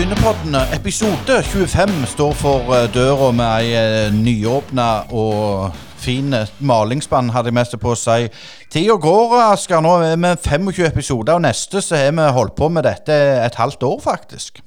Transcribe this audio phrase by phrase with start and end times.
[0.00, 7.28] Brynepodden episode 25 står for eh, døra med ei eh, nyåpna og fin eh, malingsspann,
[7.34, 8.30] hadde jeg mest på å si.
[8.72, 9.82] Tida går, Asker.
[9.84, 13.12] Nå er vi 25 episoder, og neste så har vi holdt på med dette
[13.44, 14.62] et halvt år, faktisk.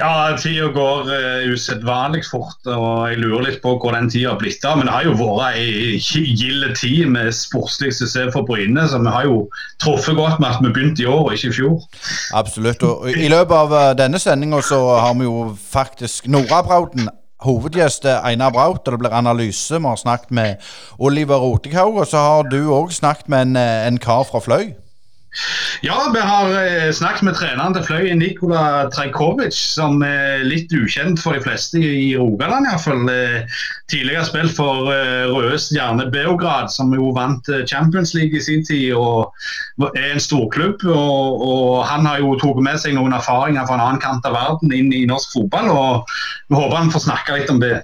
[0.00, 4.38] Ja, tida går uh, usedvanlig fort, og jeg lurer litt på hvor den tida har
[4.40, 4.78] blitt av.
[4.80, 9.12] Men det har jo vært ei gild tid med sportslig suksess for Bryne, så vi
[9.12, 9.42] har jo
[9.84, 11.80] truffet godt med at vi begynte i år og ikke i fjor.
[12.40, 12.86] Absolutt.
[12.88, 17.12] Og i løpet av uh, denne sendinga så har vi jo faktisk Nora Brauten
[17.42, 19.74] hovedgjest Einar Braut, og det blir analyse.
[19.74, 23.86] Vi har snakket med Oliver Rotikhaug, og så har du òg snakket med en, eh,
[23.86, 24.72] en kar fra Fløy.
[25.80, 31.22] Ja, vi har eh, snakket med treneren til Fløy, Nikola Trajkovic, som er litt ukjent
[31.22, 33.08] for de fleste i Rogaland iallfall.
[33.08, 38.64] Eh, tidligere spilt for eh, Røde Stjerne Beograd, som jo vant Champions League i sin
[38.68, 39.32] tid og
[39.96, 40.84] er en storklubb.
[40.84, 44.36] Og, og han har jo tatt med seg noen erfaringer fra en annen kant av
[44.36, 46.12] verden inn i norsk fotball, og
[46.52, 47.80] vi håper han får snakke litt om det.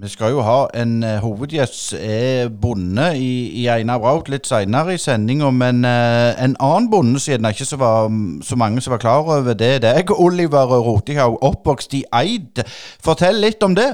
[0.00, 4.94] Vi skal jo ha en uh, hovedgjest er bonde i, i Einar Braut litt seinere
[4.96, 8.06] i sendinga, men uh, en annen bonde, siden det ikke så, var,
[8.40, 12.62] så mange som var klar over det, det er Oliver Rotehaug, oppvokst i Eid.
[13.04, 13.90] Fortell litt om det.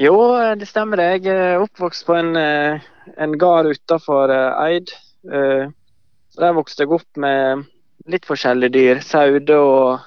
[0.00, 0.14] Jo,
[0.56, 1.02] det stemmer.
[1.04, 2.86] Jeg er oppvokst på en, eh,
[3.20, 4.94] en gard utafor Eid.
[5.26, 7.66] Der vokste jeg opp med
[8.08, 9.04] litt forskjellige dyr.
[9.04, 10.00] Sauer og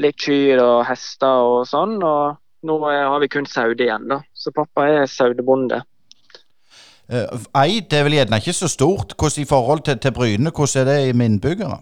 [0.00, 2.00] litt kyr og hester og sånn.
[2.00, 4.20] og nå har vi kun sauer igjen, da.
[4.34, 5.82] Så pappa er sauebonde.
[7.04, 9.12] Eid er vel gjerne ikke så stort.
[9.18, 11.78] Hvordan i forhold til, til Bryne, hvordan er det med innbyggere?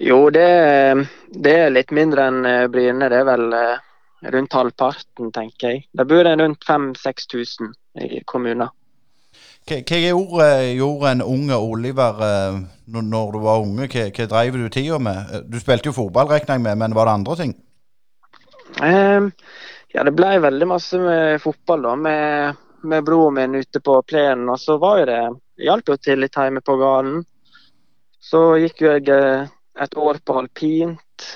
[0.00, 0.48] Jo, det,
[1.32, 3.08] det, er litt mindre enn eh, Bryne.
[3.08, 3.46] Det er vel
[4.36, 5.86] rundt halvparten, tenker jeg.
[5.96, 7.72] Det bor rundt 5000-6000
[8.04, 8.68] i kommunen.
[9.66, 12.20] Hva, hva gjorde, gjorde, en unge Oliver
[12.86, 13.88] når, du var unge?
[13.90, 15.40] Hva, hva drev du tida med?
[15.50, 17.56] Du spilte jo fotball, regner jeg med, men var det andre ting?
[18.82, 19.30] Um,
[19.94, 24.48] ja, det ble veldig masse med fotball da, med, med broren min ute på plenen.
[24.52, 25.20] Og så var jo det
[25.66, 27.22] hjalp jo til litt hjemme på gården.
[28.20, 29.46] Så gikk jo jeg eh,
[29.80, 31.28] et år på alpint,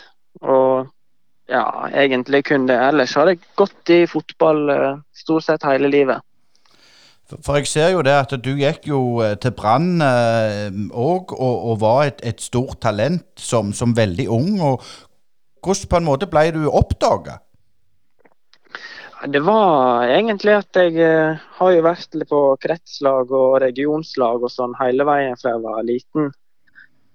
[0.42, 0.90] og
[1.50, 2.78] ja, egentlig kun det.
[2.90, 6.26] Ellers har jeg gått i fotball eh, stort sett hele livet.
[7.30, 11.76] For jeg ser jo det at du gikk jo eh, til Brann òg, og, og,
[11.80, 14.58] var et, et, stort talent som, som veldig ung.
[14.58, 14.82] og
[15.60, 17.38] hvordan på en måte ble du oppdaga?
[19.28, 24.72] Det var egentlig at jeg uh, har jo vært på kretslag og regionslag og sånn
[24.78, 26.30] hele veien fra jeg var liten.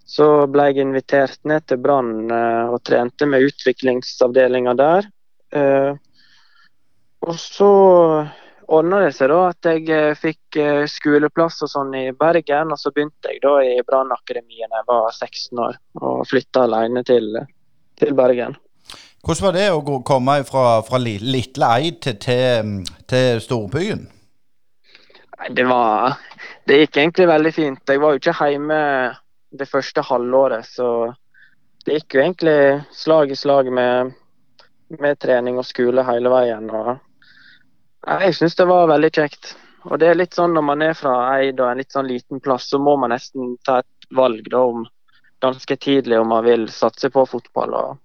[0.06, 5.10] Så ble jeg invitert ned til Brann uh, og trente med utviklingsavdelinga der.
[5.50, 5.98] Uh,
[7.26, 7.72] og så
[8.70, 12.70] ordna det seg da at jeg fikk skoleplass og sånn i Bergen.
[12.70, 17.02] Og så begynte jeg da i Brannakademiet da jeg var 16 år og flytta alene
[17.08, 17.32] til
[18.00, 18.56] til Bergen.
[19.26, 22.76] Hvordan var det å komme fra, fra lille Eid til, til,
[23.10, 24.06] til storbyen?
[25.50, 26.18] Det var
[26.66, 27.90] Det gikk egentlig veldig fint.
[27.90, 28.78] Jeg var jo ikke hjemme
[29.56, 31.14] det første halvåret, så
[31.86, 32.60] det gikk jo egentlig
[32.94, 34.14] slag i slag med,
[35.00, 36.70] med trening og skole hele veien.
[36.74, 36.96] Og
[38.26, 39.54] jeg syns det var veldig kjekt.
[39.86, 42.42] Og det er litt sånn når man er fra Eid og en litt sånn liten
[42.42, 44.86] plass, så må man nesten ta et valg da om
[45.46, 47.74] ganske tidlig om man vil satse på fotball.
[47.74, 47.98] og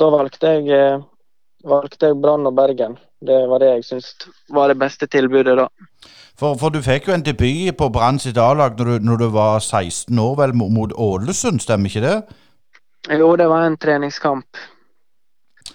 [0.00, 1.02] Da valgte jeg, eh,
[1.64, 2.98] valgte jeg Brann og Bergen.
[3.20, 5.68] Det var det jeg syntes var det beste tilbudet da.
[6.36, 9.60] For, for du fikk jo en debut på Brann sitt A-lag når, når, du var
[9.60, 12.16] 16 år, vel, mot Ålesund, stemmer ikke det?
[13.16, 14.58] Jo, det var en treningskamp.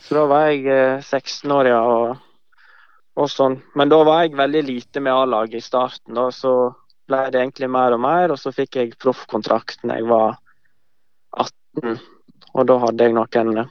[0.01, 0.67] Så da var jeg
[1.01, 1.81] 16 eh, år, ja.
[1.81, 2.27] Og,
[3.17, 3.57] og sånn.
[3.75, 6.13] Men da var jeg veldig lite med A-laget i starten.
[6.13, 6.53] da, så
[7.11, 10.37] ble det egentlig mer og mer, og så fikk jeg proffkontrakt når jeg var
[11.37, 11.99] 18.
[12.53, 13.69] Og da hadde jeg noen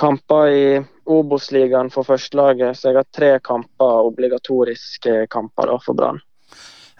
[0.00, 0.64] kamper i
[1.10, 6.20] Obos-ligaen for førstelaget, så jeg har tre kamper, obligatoriske kamper da, for Brann.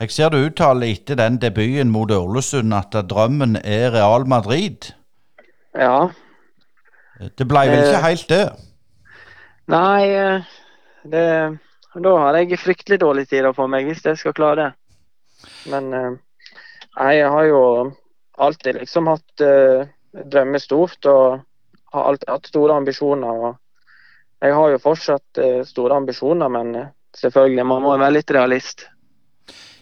[0.00, 4.94] Jeg ser du uttaler etter den debuten mot Ålesund at drømmen er Real Madrid.
[5.76, 6.08] Ja.
[7.20, 8.44] Det ble vel ikke eh, helt det?
[9.70, 10.54] Nei, eh,
[11.12, 11.26] det,
[12.06, 14.70] da har jeg fryktelig dårlig tid på meg hvis jeg skal klare det.
[15.68, 16.16] Men eh,
[16.96, 17.62] jeg har jo
[18.46, 19.88] alltid liksom hatt uh,
[20.32, 21.40] drømmer stort og
[21.94, 23.44] har alltid hatt store ambisjoner.
[23.48, 23.56] og
[24.40, 28.86] Jeg har jo fortsatt uh, store ambisjoner, men uh, selvfølgelig, man må være litt realist.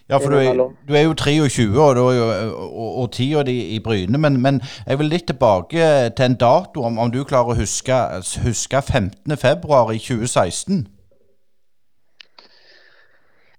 [0.09, 0.57] Ja, for du er,
[0.89, 5.11] du er jo 23 og, og, og tida di i Bryne, men, men, jeg vil
[5.13, 7.99] litt tilbake til en dato, om, om du klarer å huske,
[8.45, 9.37] huske 15.
[9.37, 10.87] februar i 2016?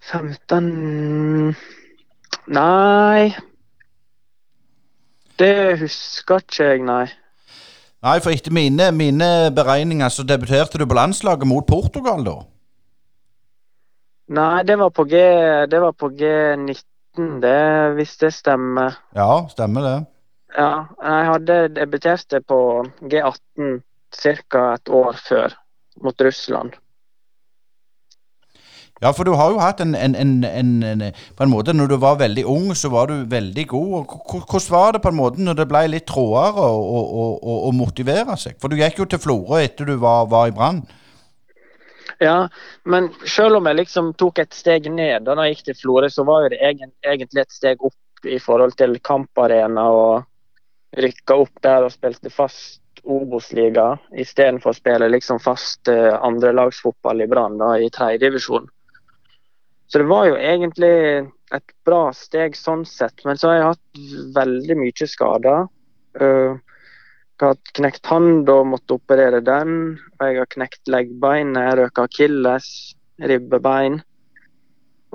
[0.10, 1.54] 15
[2.50, 3.30] Nei,
[5.40, 7.06] Det husker ikke jeg, nei.
[8.04, 12.38] Nei, for etter mine, mine beregninger så debuterte du på landslaget mot Portugal, da?
[14.36, 15.20] Nei, det var på G
[15.72, 17.60] Det var på G19, det,
[17.98, 19.00] hvis det stemmer.
[19.16, 19.98] Ja, stemmer det.
[20.58, 22.60] Ja, jeg hadde debuterte på
[23.02, 23.82] G18
[24.16, 24.64] ca.
[24.74, 25.58] et år før,
[26.02, 26.78] mot Russland.
[29.00, 31.04] Ja, for du har jo hatt en, en, en, en,
[31.38, 34.16] På en måte, når du var veldig ung, så var du veldig god.
[34.28, 38.58] Hvordan var det på en måte når det ble litt trådere å motivere seg?
[38.60, 40.84] For du gikk jo til Florø etter du var, var i Brann.
[42.20, 42.50] Ja,
[42.84, 46.26] men selv om jeg liksom tok et steg ned da jeg gikk til Florø, så
[46.28, 51.94] var det egentlig et steg opp i forhold til kamparena og rykka opp der og
[51.94, 58.68] spilte fast Obos-liga istedenfor å spille liksom fast uh, andrelagsfotball i Brann i tredjedivisjon.
[59.90, 60.94] Så det var jo egentlig
[61.56, 63.24] et bra steg sånn sett.
[63.26, 65.66] Men så har jeg hatt veldig mye skader.
[66.20, 66.60] Uh,
[67.40, 69.74] jeg har hatt knekt hånd og måtte operere den.
[70.20, 72.70] Og jeg har knekt leggbeinet, røka akilles,
[73.18, 74.02] ribbebein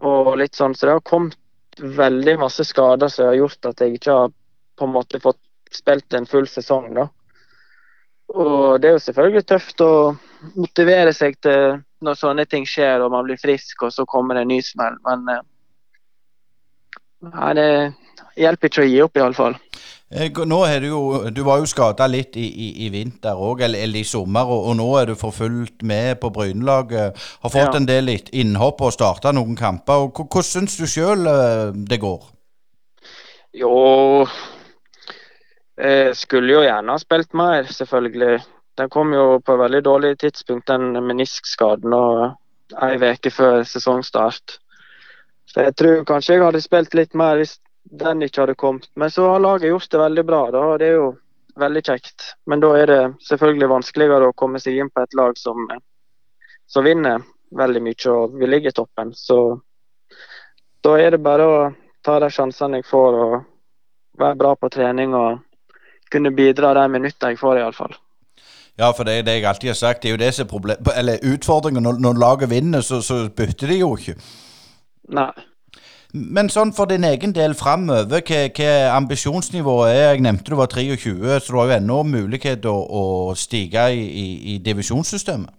[0.02, 0.74] og litt sånn.
[0.74, 1.38] Så det har kommet
[1.78, 4.32] veldig masse skader som har gjort at jeg ikke har
[4.74, 5.40] på en måte fått
[5.74, 6.94] spilt en full sesong.
[6.94, 7.08] da.
[8.32, 9.90] Og det er jo selvfølgelig tøft å
[10.54, 14.44] motivere seg til når sånne ting skjer og man blir frisk, og så kommer det
[14.44, 14.96] en ny smell.
[15.04, 15.28] Men
[17.30, 17.68] nei, det
[18.40, 19.56] hjelper ikke å gi opp, iallfall.
[20.14, 21.00] Eh, nå er du jo
[21.34, 24.68] Du var jo skada litt i, i, i vinter òg, eller, eller, i sommer, og,
[24.68, 27.24] og, nå er du for fullt med på Brynelaget.
[27.42, 27.78] Har fått ja.
[27.80, 30.10] en del innhopp og starta noen kamper.
[30.12, 32.30] Hvordan syns du sjøl eh, det går?
[33.54, 33.74] Jo
[35.76, 38.42] jeg skulle jo gjerne ha spilt mer, selvfølgelig.
[38.78, 44.58] Den kom jo på et veldig dårlig tidspunkt, den meniskskaden, og ei uke før sesongstart.
[45.50, 48.88] Så jeg tror kanskje jeg hadde spilt litt mer hvis den ikke hadde kommet.
[48.96, 51.10] Men så har laget gjort det veldig bra, da, det er jo
[51.60, 52.30] veldig kjekt.
[52.46, 55.68] Men da er det selvfølgelig vanskeligere å komme seg inn på et lag som,
[56.66, 57.22] som vinner
[57.54, 59.12] veldig mye og vil ligge i toppen.
[59.14, 59.38] Så
[60.84, 61.58] da er det bare å
[62.04, 63.36] ta de sjansene jeg får og
[64.18, 65.42] være bra på trening og
[66.14, 67.96] kunne bidra de minuttene jeg får, iallfall.
[68.78, 70.02] Ja, for det er det jeg alltid har sagt.
[70.02, 71.82] Det er jo det som er problem, eller utfordringen.
[71.82, 74.16] Når, når laget vinner, så, så, bytter de jo ikke.
[75.14, 75.30] Nei.
[76.14, 80.02] Men sånn for din egen del framover, hva, hva ambisjonsnivået er?
[80.14, 83.04] Jeg nevnte du var 23, så du har jo ennå mulighet å, å
[83.38, 85.50] stige i, i, i, divisjonssystemet.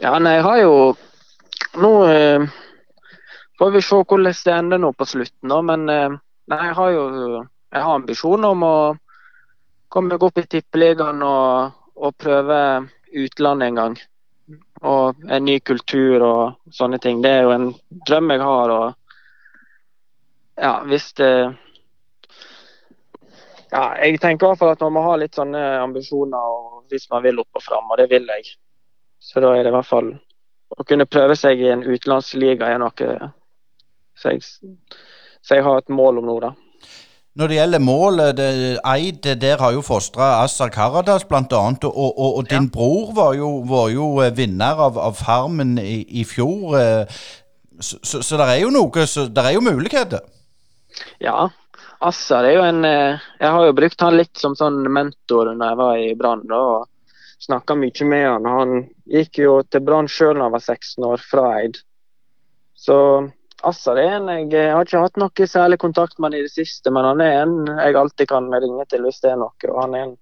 [0.00, 0.72] Ja, nei, jeg har jo
[1.76, 2.44] Nå eh,
[3.60, 5.60] får vi se hvordan det ender nå på slutten, da.
[5.64, 6.16] Men eh,
[6.52, 7.04] nei, jeg har jo
[7.76, 8.76] jeg har ambisjoner om å
[9.88, 13.96] komme meg opp i tippeligaen og og prøve utlandet en gang.
[14.86, 17.22] Og en ny kultur og sånne ting.
[17.24, 17.70] Det er jo en
[18.06, 18.70] drøm jeg har.
[18.70, 18.94] og
[20.56, 21.56] ja, hvis det
[23.72, 27.22] ja, Jeg tenker i hvert fall at man må ha litt sånne ambisjoner hvis man
[27.22, 28.54] vil opp og fram, og det vil jeg.
[29.18, 30.12] Så da er det i hvert fall
[30.70, 33.32] Å kunne prøve seg i en utenlandsliga er noe
[34.16, 34.40] så jeg,
[35.42, 36.50] så jeg har et mål om nå, da.
[37.36, 38.46] Når det gjelder målet, det,
[38.80, 41.42] Eid der har jo fostra Assar Karadas bl.a.
[41.44, 42.72] Og, og, og din ja.
[42.72, 46.78] bror var jo, var jo, eh, vinner av, av Farmen i, i fjor.
[46.80, 47.20] Eh,
[47.76, 50.24] så, så, så, det er jo noe, så det er jo muligheter.
[51.20, 51.50] Ja.
[52.00, 55.66] Assar er jo en eh, Jeg har jo brukt han litt som sånn mentor når
[55.68, 56.46] jeg var i Brann.
[56.48, 56.88] og
[57.44, 58.48] Snakka mye med han.
[58.48, 58.76] Han
[59.12, 61.82] gikk jo til Brann sjøl da han var 16 år, fra Eid.
[62.80, 62.96] Så
[63.64, 66.92] Assar er en jeg, har ikke hatt noe særlig kontakt med han i det siste,
[66.92, 69.54] men han er en jeg alltid kan ringe til hvis det er noe.
[69.72, 70.14] Og han er en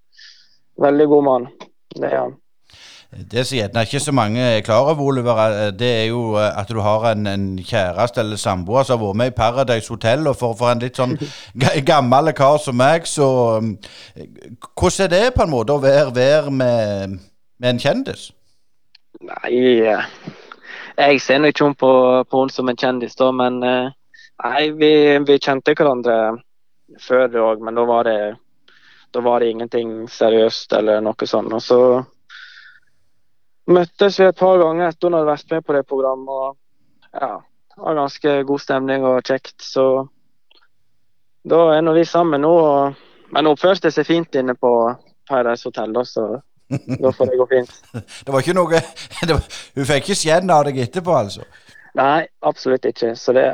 [0.81, 1.47] veldig god mann.
[1.95, 2.35] Det er han.
[3.15, 6.59] Det som gjerne ikke så mange er klar over, Oliver, eh, det er jo eh,
[6.59, 10.27] at du har en, en kjæreste eller samboer som har vært med i Paradise Hotel.
[10.27, 11.15] Og for, for en litt sånn
[11.91, 13.27] gammel kar som meg, så
[13.61, 14.25] eh,
[14.75, 17.19] Hvordan er det på en måte å være, være med,
[17.59, 18.31] med en kjendis?
[19.23, 19.95] Nei,
[20.97, 21.91] jeg ser nå ikke hun på,
[22.29, 23.93] på henne som en kjendis, da, men eh,
[24.43, 24.91] nei, vi,
[25.27, 26.17] vi kjente hverandre
[27.01, 28.19] før det òg, men da var det
[29.15, 31.53] da var det ingenting seriøst eller noe sånt.
[31.55, 31.79] Og så
[33.71, 36.27] møttes vi et par ganger etter hun hadde vært med på det programmet.
[36.27, 37.37] og ja,
[37.71, 39.55] det var ganske god stemning og kjekt.
[39.63, 39.85] Så
[41.47, 42.51] da er nå vi sammen nå.
[42.51, 44.73] Og, men hun oppførte seg fint inne på
[45.29, 46.27] Paradise Hotel, da, så
[46.69, 47.73] da får det gå fint.
[48.25, 48.79] Det var ikke noe
[49.31, 51.45] var, Hun fikk ikke skjenn av deg etterpå, altså?
[51.95, 53.13] Nei, absolutt ikke.
[53.15, 53.45] Så det,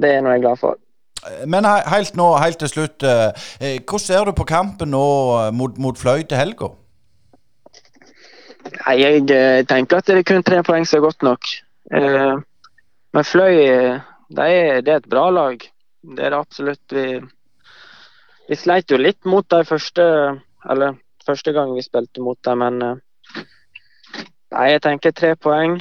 [0.00, 0.78] det er noe jeg er glad for.
[1.46, 3.04] Men helt nå, helt til slutt.
[3.04, 6.70] Eh, eh, hvordan ser du på kampen nå eh, mot, mot Fløy til helga?
[8.90, 9.26] Jeg
[9.68, 11.48] tenker at det er kun tre poeng som er godt nok.
[11.90, 13.56] Men Fløy
[14.30, 15.62] det er, det er et bra lag.
[16.00, 16.94] Det er det absolutt.
[16.94, 17.06] Vi,
[18.48, 20.04] vi sleit jo litt mot de første
[20.70, 22.98] Eller første gang vi spilte mot dem, men eh,
[24.50, 25.76] Nei, jeg tenker tre poeng.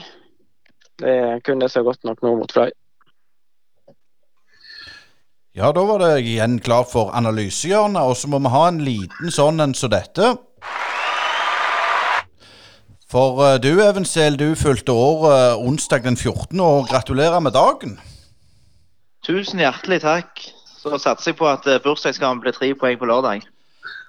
[1.01, 2.69] Det kunne så godt nok nå mot Fløy.
[5.57, 9.33] Ja, da var det igjen klar for analysehjørnet, og så må vi ha en liten
[9.33, 10.35] sånn en som dette.
[13.09, 17.97] For uh, du, Evensel, du fulgte år uh, onsdag den 14., og gratulerer med dagen.
[19.25, 20.45] Tusen hjertelig takk.
[20.79, 23.49] Så satser jeg på at bursdagsgaven blir tre poeng på lørdag.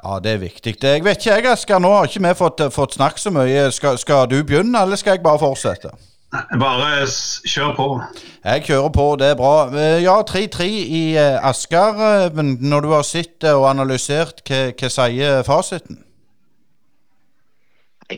[0.01, 0.77] Ja, det er viktig.
[0.83, 1.79] Jeg vet ikke, jeg, Asker.
[1.79, 3.67] Nå har ikke vi fått, fått snakket så mye.
[3.75, 5.93] Skal, skal, du begynne, eller skal jeg bare fortsette?
[6.31, 7.05] Bare
[7.51, 7.89] kjør på.
[8.45, 9.55] Jeg kjører på, det er bra.
[10.01, 12.31] Ja, 3-3 i Asker.
[12.33, 16.01] Når du har sett og analysert, hva, hva sier fasiten?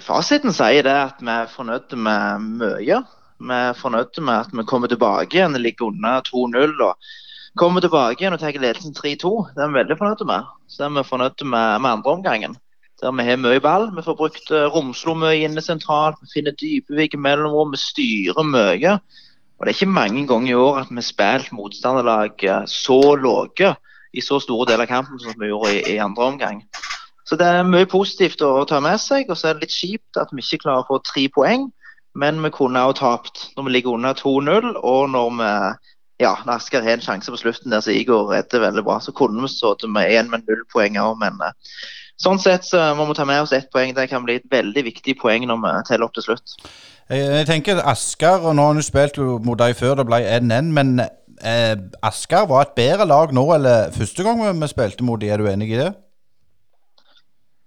[0.00, 3.00] Fasiten sier det at vi er fornøyd med mye.
[3.42, 7.10] Vi er fornøyd med at vi kommer tilbake igjen, ligger under 2-0 og
[7.58, 9.32] kommer tilbake igjen og tar ledelsen 3-2.
[9.52, 10.52] Det er vi veldig fornøyd med.
[10.72, 12.56] Så er vi fornøyd med, med andre omgangen.
[13.02, 13.88] Der vi har mye ball.
[13.96, 16.20] Vi får brukt uh, Romslo mye inne sentralt.
[16.22, 17.74] Vi finner Dypevik mellomrom.
[17.74, 18.92] Vi styrer mye.
[19.58, 23.00] Og Det er ikke mange ganger i år at vi har spilt motstanderlag uh, så
[23.18, 23.74] lave
[24.12, 26.62] i så store deler av kampen som vi gjorde i, i andre omgang.
[27.26, 29.30] Så det er mye positivt å ta med seg.
[29.30, 31.70] Og så er det litt kjipt at vi ikke klarer å få tre poeng.
[32.14, 35.52] Men vi kunne også tapt når vi ligger under 2-0, og når vi
[36.22, 39.14] ja, når Asker har en sjanse på slutten der så Igor redder veldig bra, så
[39.16, 41.16] kunne vi stått med én med null poeng òg.
[41.22, 41.50] Men uh,
[42.22, 43.94] sånn sett så må vi ta med oss ett poeng.
[43.96, 46.56] Det kan bli et veldig viktig poeng når vi teller opp til slutt.
[47.12, 50.94] Jeg, tenker Asker, og nå har du spilt mot deg før det ble 1-1, men
[51.02, 51.74] eh,
[52.06, 55.34] Asker var et bedre lag nå eller første gang vi spilte mot dem.
[55.34, 55.90] Er du enig i det?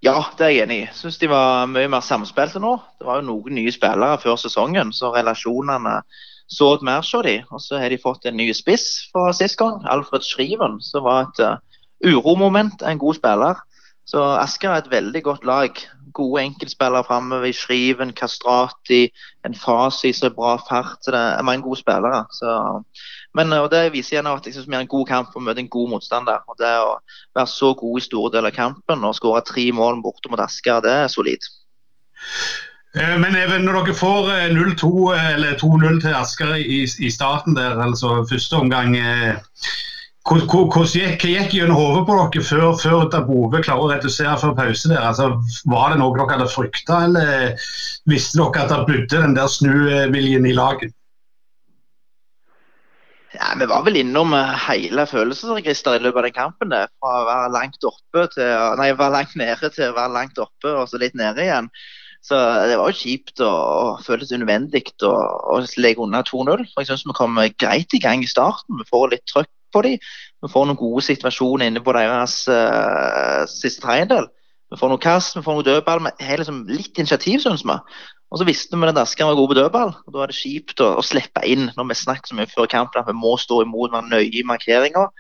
[0.05, 0.87] Ja, det er jeg enig i.
[0.93, 2.75] Syns de var mye mer samspilte nå.
[2.99, 5.99] Det var jo noen nye spillere før sesongen, så relasjonene
[6.47, 7.37] så mer hos de.
[7.51, 11.27] Og så har de fått en ny spiss fra sist gang, Alfred Schriven, som var
[11.27, 11.57] et uh,
[12.05, 13.61] uromoment, en god spiller.
[14.05, 15.79] Så Asker er et veldig godt lag.
[16.13, 19.09] Gode enkeltspillere framover i Schriven, Kastrati,
[19.45, 21.01] en Fasi som bra fart.
[21.07, 22.25] Det er mange gode spillere.
[22.31, 22.53] Så
[23.35, 25.69] men det viser igjen at jeg synes vi har en god kamp og møter en
[25.69, 26.45] god motstander.
[26.47, 26.93] og Det å
[27.35, 30.79] være så god i store deler av kampen og skåre tre mål borte mot Asker,
[30.85, 31.49] det er solid.
[32.95, 37.57] Eh, men Even, når dere får 0-2 eh, eller 2-0 til Asker i, i, starten
[37.57, 38.95] der, altså første omgang
[40.25, 44.89] hva gikk, gikk gjennom hodet på dere før, før Dabove klarer å redusere før pause?
[44.89, 45.03] der?
[45.05, 45.35] Altså,
[45.69, 47.67] var det noe dere hadde frykta, eller
[48.09, 50.95] visste dere at det budde den der snuviljen i laget?
[53.35, 56.71] Ja, Vi var vel innom eh, hele følelsesregisteret i løpet av den kampen.
[56.71, 56.81] Det.
[57.03, 60.71] Fra å være langt oppe til nei, være langt nede til å være langt oppe
[60.71, 61.69] og så litt nede igjen.
[62.25, 66.63] Så det var jo kjipt og, og føltes unødvendig å, legge unna 2-0.
[66.71, 68.79] For jeg syns vi kom greit i gang i starten.
[68.79, 69.99] Vi får litt trøkk på dem.
[70.41, 74.29] Vi får noen gode situasjoner inne på deres uh, siste tredjedel.
[74.73, 76.01] Vi får noen kast, vi får noen dødball.
[76.17, 77.77] Vi har liksom litt initiativ, syns vi.
[78.33, 79.93] Og så visste vi at Asker var god på dødball.
[79.93, 82.71] og Da er det kjipt å, å slippe inn når vi snakker så mye før
[82.71, 85.11] kampen at vi må stå imot, være nøye i markeringa.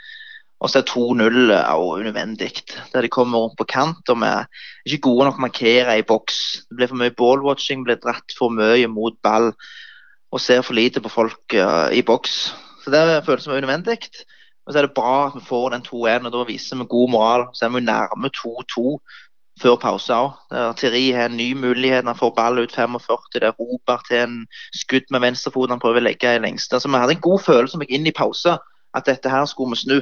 [0.63, 2.51] Og så er 2-0 òg unødvendig.
[2.93, 4.45] Der de kommer rundt på kant og vi er
[4.85, 6.37] ikke gode nok markere i boks.
[6.69, 9.51] Det blir for mye ballwatching, blir dratt for mye mot ball
[10.31, 12.55] og ser for lite på folk uh, i boks.
[12.83, 13.97] Så det føles som unødvendig.
[14.65, 17.09] Og så er det bra at vi får den 2-1, og da viser vi god
[17.09, 17.45] moral.
[17.53, 18.97] Så er vi nærme 2-2
[19.61, 20.31] før pause òg.
[20.79, 22.07] Thierry har en ny mulighet.
[22.07, 23.17] Han får ball ut 45.
[23.33, 24.39] Det er Robert til en
[24.73, 26.79] skudd med venstrefoten han prøver å legge i lengste.
[26.79, 28.57] Så vi hadde en god følelse om inn i pause
[28.95, 29.97] at dette her skulle vi snu.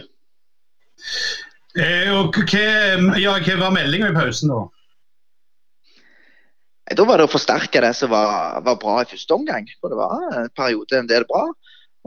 [1.74, 4.62] Eh, og hva, ja, hva var meldinga i pausen da?
[6.94, 9.70] Da var det å forsterke det som var, var bra i første omgang.
[9.82, 11.48] For det var en periode en del bra.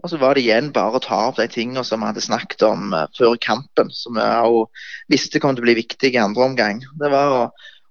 [0.03, 2.62] Og så var det igjen bare å ta opp de tingene som vi hadde snakket
[2.69, 6.83] om uh, før kampen, som vi visste kom til å bli viktig i andre omgang.
[7.00, 7.43] Det var å,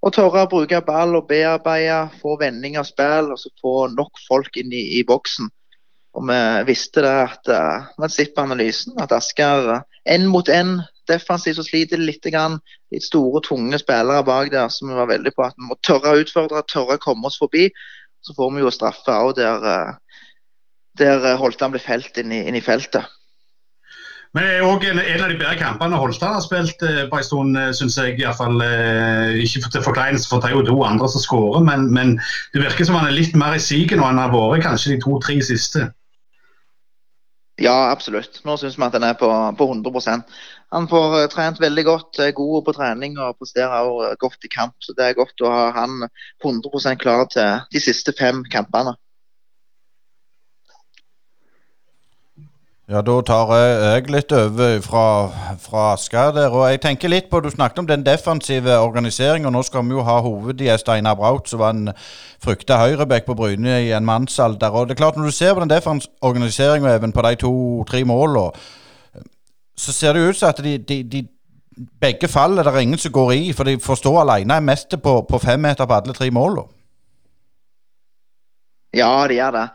[0.06, 4.22] å tørre å bruke ball og bearbeide, få vending av spill og så få nok
[4.28, 5.50] folk inn i, i boksen.
[6.16, 10.78] Og vi visste det at uh, med SIP-analysen at Asker én uh, mot én
[11.12, 12.24] defensivt så sliter litt.
[12.24, 12.60] Grann.
[12.94, 16.16] Litt store, tunge spillere bak der som vi var veldig på at vi må tørre
[16.16, 17.68] å utfordre, tørre å komme oss forbi.
[18.26, 19.94] Så får vi jo straffe òg der uh,
[21.00, 23.06] der eh, Holtan ble felt inn i, inn i feltet.
[24.36, 27.20] Men det er òg en, en, av de bedre kampene Holstad har spilt eh, på
[27.20, 28.18] en stund, eh, syns jeg.
[28.20, 31.88] I fall, eh, ikke til forkleinelse, for det er jo to andre som skårer, men,
[31.96, 32.18] men,
[32.54, 34.96] det virker som han er litt mer i siget nå enn han har vært kanskje
[34.96, 35.88] de to-tre siste.
[37.62, 38.42] Ja, absolutt.
[38.44, 40.34] Nå syns vi at han er på, på 100%
[40.76, 44.76] Han får uh, trent veldig godt, er god på trening og presterer godt i kamp.
[44.84, 46.04] Så det er godt å ha han
[46.44, 48.98] 100% klar til de siste fem kampene.
[52.86, 55.06] Ja, da tar jeg litt over fra,
[55.58, 56.54] fra Asker der.
[56.54, 59.50] Og jeg tenker litt på, Du snakket om den defensive organiseringa.
[59.50, 61.90] Nå skal vi jo ha hovedgjest Einar Braut, som var en
[62.46, 64.70] frykta høyrebekk på Bryne i en mannsalder.
[64.70, 68.04] Og det er klart, Når du ser på den defensive organiseringa, Even, på de to-tre
[68.06, 68.52] måla,
[69.78, 71.28] så ser det ut som at de, de, de
[72.00, 75.22] begge faller det er ingen som går i, for de får stå alene mest på,
[75.30, 76.64] på fem meter på alle tre måla.
[78.94, 79.70] Ja, de gjør det.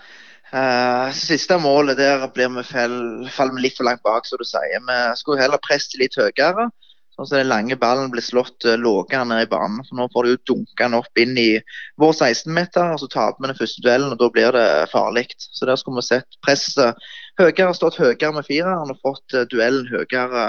[0.50, 4.82] Uh, siste målet der blir vi faller vi litt for langt bak, som du sier.
[4.82, 6.66] Vi skulle heller presse litt høyere.
[7.14, 9.84] Sånn at den lange ballen blir slått uh, lavere ned i banen.
[9.86, 11.60] Så nå får du jo dunka den opp inn i
[12.02, 15.26] vår 16-meter, og så taper vi den første duellen, og da blir det farlig.
[15.38, 16.98] Så der skulle vi sett presset
[17.38, 20.48] høyere, stått høyere med fireren og fått uh, duellen høyere,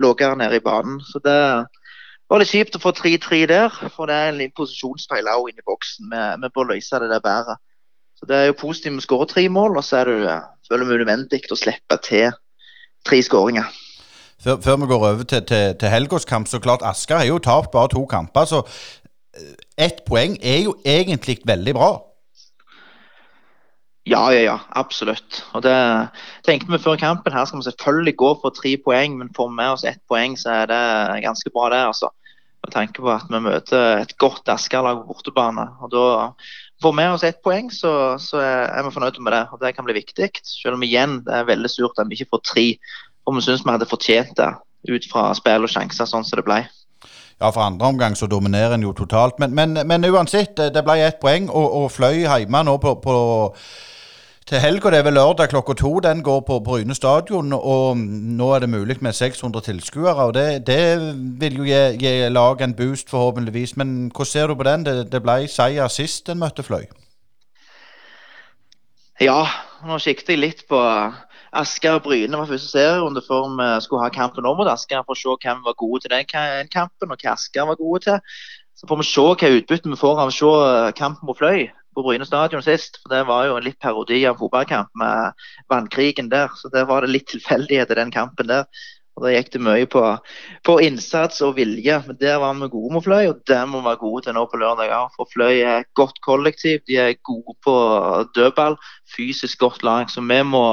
[0.00, 1.02] lavere ned i banen.
[1.10, 1.38] Så det
[2.32, 5.68] var litt kjipt å få 3-3 der, for det er en liten posisjonsfeil òg inni
[5.68, 6.08] boksen.
[6.40, 7.60] Vi bør løse det der bedre.
[8.16, 11.00] Så Det er jo positivt med å skåre tre mål, og så er det selvfølgelig
[11.04, 12.30] nødvendig å slippe til
[13.04, 13.68] tre skåringer.
[14.44, 17.38] Før, før, vi går over til, til, til helgas kamp, så klart Asker har jo
[17.38, 18.44] tapt bare to kamper.
[18.44, 18.62] Så
[19.36, 19.54] eh,
[19.86, 21.92] ett poeng er jo egentlig veldig bra.
[24.04, 25.38] Ja, ja, ja, absolutt.
[25.56, 25.76] Og det
[26.44, 27.32] tenkte vi før kampen.
[27.32, 30.36] Her skal vi selvfølgelig gå for tre poeng, men får vi med oss ett poeng,
[30.36, 31.80] så er det ganske bra, det.
[31.86, 32.12] altså.
[32.64, 35.64] Med tanke på at vi møter et godt Asker-lag på bortebane.
[35.80, 36.04] og Da
[36.84, 39.42] får med oss ett poeng, så, så, er vi fornøyd med det.
[39.52, 40.30] og Det kan bli viktig.
[40.44, 42.66] Selv om igjen det er veldig surt at vi ikke får tre.
[43.24, 44.52] Og vi syns vi hadde fortjent det
[44.92, 46.60] ut fra spill og sjanser, sånn som det ble.
[47.40, 49.40] Ja, for andre omgang så dominerer en jo totalt.
[49.42, 53.16] Men, men, men uansett, det ble ett poeng, og, og fløy hjemme nå på, på
[54.48, 54.90] til helga.
[54.90, 57.52] Det er vel lørdag klokka to den går på Bryne stadion.
[57.52, 60.14] Og nå er det mulig med 600 tilskuere.
[60.26, 63.76] og det, det, vil jo gi, gi laget en boost, forhåpentligvis.
[63.76, 64.86] Men hvordan ser du på den?
[64.86, 66.84] Det, det ble seier sist en møtte Fløy.
[69.20, 69.46] Ja,
[69.86, 70.80] nå sikter jeg litt på
[71.54, 75.14] Asker og Bryne var første serierunde før vi skulle ha kampen om mot Asker, for
[75.14, 76.26] å se hvem var gode til den
[76.72, 78.18] kampen, og hva Asker var gode til.
[78.74, 82.02] Så får vi se hva utbyttet vi får av å se kampen mot Fløy på
[82.06, 83.00] Bryne stadion sist.
[83.02, 86.50] for Det var jo en litt parodi av fotballkamp med vannkrigen der.
[86.56, 88.66] Så det var det litt tilfeldighet i den kampen der.
[89.14, 90.02] Og Da gikk det mye på,
[90.66, 92.00] på, innsats og vilje.
[92.06, 94.42] Men der var vi gode mot Fløy, og det må vi være gode til nå
[94.50, 95.14] på lørdag òg.
[95.14, 96.82] For Fløy er godt kollektiv.
[96.88, 97.76] De er gode på
[98.34, 98.76] dødball.
[99.16, 100.10] Fysisk godt lag.
[100.10, 100.66] Så vi må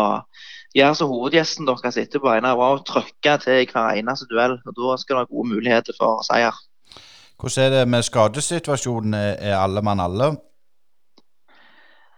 [0.73, 4.57] gjøre som hovedgjesten dere sitter på Einar og trykke til i hver eneste duell.
[4.65, 6.57] og Da skal det være gode muligheter for seier.
[7.41, 9.13] Hvordan er det med skadesituasjonen?
[9.13, 10.35] Er alle mann alle?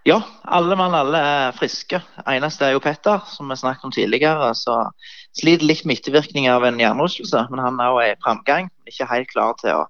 [0.04, 2.02] Ja, alle mann alle er friske.
[2.28, 4.50] Eneste er jo Petter, som vi snakket om tidligere.
[4.56, 4.90] så
[5.34, 8.68] Sliter litt med ettervirkninger av en hjernerystelse, men han er jo i framgang.
[8.86, 9.86] Ikke helt klar til å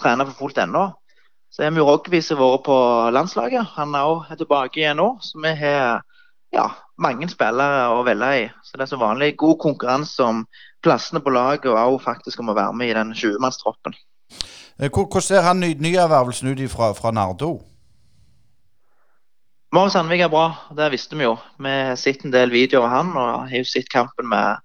[0.00, 0.86] trene for fullt ennå.
[1.52, 2.78] Så er vi har vært på
[3.12, 3.76] landslaget.
[3.76, 5.18] Han er òg tilbake igjen nå.
[5.20, 6.00] Så vi har
[6.56, 8.50] ja, mange spillere å velge i.
[8.64, 10.46] Så det er som vanlig god konkurranse om
[10.80, 13.92] plassene på laget, og òg faktisk om å være med i den 20-mannstroppen.
[14.80, 17.58] Eh, hvordan ser han nyervervelsen ut fra, fra Nardo?
[19.70, 21.36] Marius Sandvik er bra, det visste vi jo.
[21.62, 24.58] Vi har sett en del videoer av han og har sett kampen med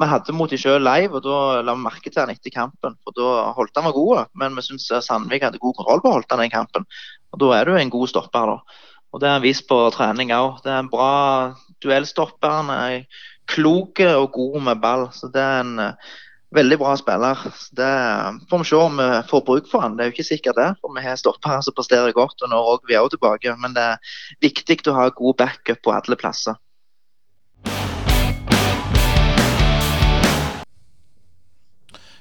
[0.00, 2.96] vi hadde mot dem sjøl live, og da la vi merke til han etter kampen.
[3.06, 6.14] og Da holdt han var god, men vi syns Sandvik hadde god kontroll på å
[6.16, 6.86] holde han den kampen.
[7.30, 8.50] Og Da er du en god stopper.
[8.50, 8.82] da.
[9.12, 10.62] Og Det har han vist på trening òg.
[10.64, 12.50] Det er en bra duellstopper.
[12.50, 13.06] Han er
[13.46, 15.10] klok og god med ball.
[15.12, 15.94] så det er en
[16.54, 17.42] veldig bra spiller.
[17.76, 17.90] Det
[18.50, 19.96] får vi se om vi får bruk for han.
[19.96, 20.70] Det er jo ikke sikkert det.
[20.80, 23.54] for Vi har stoppere som presterer godt, og nå er vi òg tilbake.
[23.62, 26.58] Men det er viktig å ha god backup på alle plasser.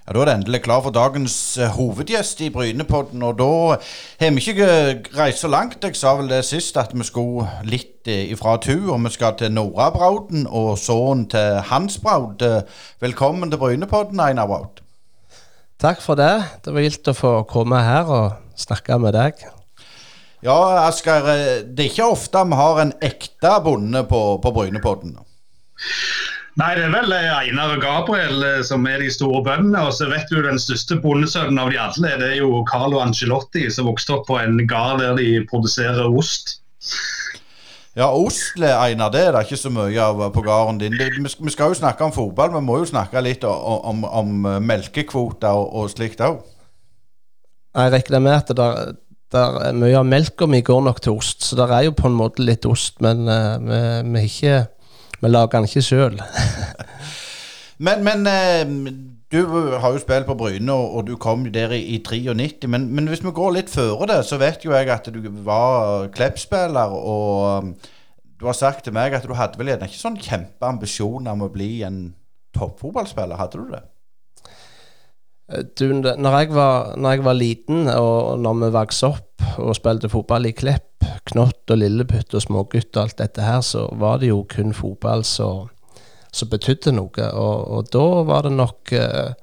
[0.09, 3.21] Ja, Da er det endelig klar for dagens uh, hovedgjest i Brynepodden.
[3.21, 3.77] Og da
[4.19, 5.83] har vi ikke reist så langt.
[5.83, 8.89] Jeg sa vel det sist at vi skulle litt uh, ifra tu.
[8.89, 12.41] Og vi skal til Nora Brauden og sønnen til Hans Braud.
[12.99, 14.81] velkommen til Brynepodden, Einar Braud.
[15.79, 16.43] Takk for det.
[16.65, 19.45] Det var gildt å få komme her og snakke med deg.
[20.41, 21.21] Ja, Asker.
[21.69, 25.19] Det er ikke ofte vi har en ekte bonde på, på Brynepodden.
[26.57, 29.83] Nei, det er vel eh, Einar og Gabriel eh, som er de store bøndene.
[29.85, 33.67] Og så vet du den største bondesønnen av de alle, det er jo Carlo Angelotti,
[33.71, 36.57] som vokste opp på en gard der de produserer ost.
[37.97, 40.95] Ja, ost, Einar, det er det ikke så mye av på gården din.
[40.95, 44.47] Vi skal jo snakke om fotball, men vi må jo snakke litt om, om, om
[44.47, 46.41] eh, melkekvoter og, og slikt òg.
[47.77, 48.69] Jeg regner med at det
[49.29, 52.17] der, mye av melka mi går nok til ost, så det er jo på en
[52.17, 54.55] måte litt ost, men uh, vi, vi ikke
[55.19, 56.19] vi lager den ikke sjøl.
[57.85, 58.63] men, men eh,
[59.31, 59.39] du
[59.77, 62.67] har jo spilt på Bryne, og, du kom der i, i 93.
[62.67, 66.07] Men, men, hvis vi går litt før det, så vet jo jeg at du var
[66.15, 66.95] Klepp-spiller.
[66.97, 67.75] Og
[68.39, 71.53] du har sagt til meg at du hadde vel gjerne ikke sånn kjempeambisjoner om å
[71.53, 72.01] bli en
[72.57, 73.83] toppfotballspiller, hadde du det?
[75.51, 79.75] Eh, du, når jeg, var, når jeg var liten, og når vi vokste opp og
[79.75, 80.85] spilte fotball i Klepp,
[81.31, 85.23] Knott og Lilleputt og smågutt og alt dette her, så var det jo kun fotball
[85.25, 87.29] som betydde noe.
[87.33, 89.37] Og, og, da var det nok eh,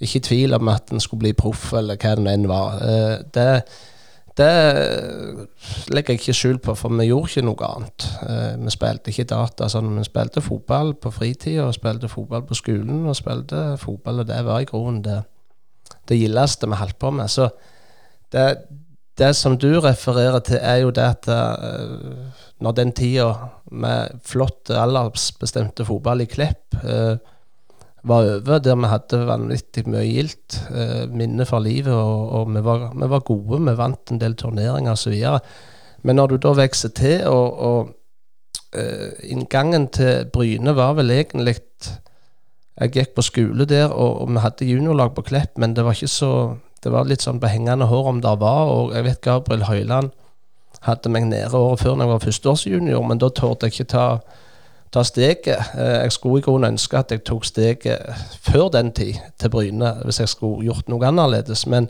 [0.00, 2.82] ikke tvil om at en skulle bli proff, eller hva det enn var.
[2.86, 3.50] Eh, det
[4.40, 4.52] det
[5.92, 8.06] legger jeg ikke skjul på, for vi gjorde ikke noe annet.
[8.24, 13.02] Eh, vi spilte ikke data sånn, vi spilte fotball på fritida, spilte fotball på skolen,
[13.10, 15.18] og spilte fotball, og det var i grunnen det,
[16.08, 17.30] det gildeste vi holdt på med.
[17.30, 17.48] Så
[18.32, 18.46] det,
[19.18, 23.32] det, som du refererer til, er jo det at uh, når den tida
[23.70, 27.16] med flott aldersbestemte fotball i Klepp uh,
[28.02, 30.56] var over, der vi hadde vanvittig mye gildt.
[30.72, 33.60] Eh, minne for livet, og, og vi, var, vi, var, gode.
[33.66, 35.16] Vi vant en del turneringer osv.
[36.02, 37.90] Men når du da vokser til, og, og
[38.72, 41.58] eh, inngangen til Bryne var vel egentlig
[42.80, 45.96] Jeg gikk på skole der, og, og vi hadde juniorlag på Klepp, men det var
[45.96, 46.32] ikke så
[46.80, 48.70] det var litt sånn behengende hår om det var.
[48.72, 50.14] Og jeg vet Gabriel Høiland
[50.86, 54.06] hadde meg nede året før når jeg var førsteårsjunior, men da torde jeg ikke ta
[54.90, 55.74] ta steget.
[55.78, 59.92] Eh, jeg skulle i grunnen ønske at jeg tok steget før den tid til Bryne,
[60.04, 61.66] hvis jeg skulle gjort noe annerledes.
[61.66, 61.88] Men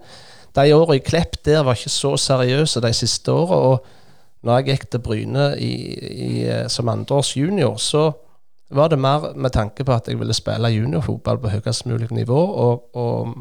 [0.57, 3.57] de årene i Klepp der var ikke så seriøse de siste årene.
[3.57, 3.87] Og
[4.42, 5.72] når jeg gikk til Bryne i,
[6.11, 8.11] i, eh, som andreårsjunior, så
[8.70, 12.40] var det mer med tanke på at jeg ville spille juniorfotball på høyest mulig nivå.
[12.66, 13.37] og, og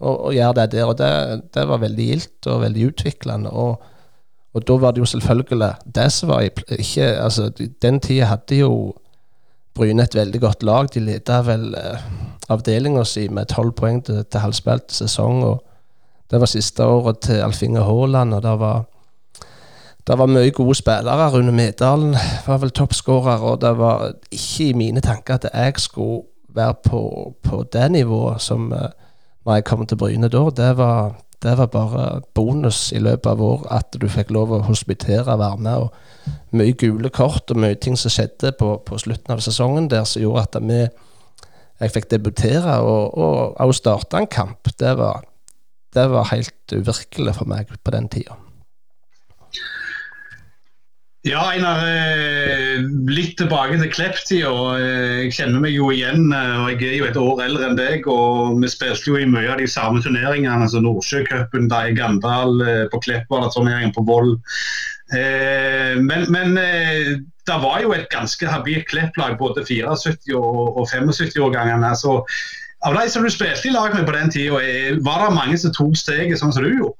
[0.00, 0.84] og, og gjøre det der.
[0.84, 3.50] Og det, det var veldig gildt og veldig utviklende.
[3.50, 3.82] Og
[4.54, 7.50] og da var det jo selvfølgelig det som var ikke Altså,
[7.82, 8.94] den tida hadde jo
[9.74, 10.88] Bryne et veldig godt lag.
[10.94, 12.00] De leda vel eh,
[12.50, 15.44] avdelinga si med tolv poeng til, til halvspilt sesong.
[15.44, 15.62] og
[16.30, 18.84] Det var siste året til Alfinge Haaland, og det var
[20.10, 21.28] det var mye gode spillere.
[21.30, 26.24] Rune Medalen var vel toppskårer, og det var ikke i mine tanker at jeg skulle
[26.54, 27.02] være på,
[27.42, 28.90] på det nivået som uh,
[29.46, 30.42] når jeg kom til Bryne da.
[30.56, 34.60] Det var, det var bare bonus i løpet av året at du fikk lov å
[34.66, 35.86] hospitere være med.
[35.86, 40.04] og Mye gule kort og mye ting som skjedde på, på slutten av sesongen der
[40.04, 40.82] som gjorde at vi,
[41.80, 43.14] jeg fikk debutere og,
[43.62, 44.74] og starte en kamp.
[44.74, 45.22] Det var,
[45.94, 48.49] det var helt uvirkelig for meg på den tida.
[51.28, 51.82] Ja, Einar.
[51.84, 52.80] Eh,
[53.12, 54.52] litt tilbake til Klepp-tida.
[54.80, 56.30] Eh, jeg kjenner meg jo igjen.
[56.32, 58.08] Eh, og Jeg er jo et år eldre enn deg.
[58.08, 60.62] og Vi spilte jo i mye av de samme turneringene.
[60.64, 64.38] altså Nordsjøcupen Gandal, på Klepp var det turneringen på Voll.
[65.12, 71.96] Men, men det var jo et ganske habilt Klepp-lag, både 74- og 75-årgangene.
[71.96, 72.24] så
[72.82, 74.54] av de som du spilte i lag med på den tida,
[75.02, 76.96] var det mange som tok steget sånn som du gjorde?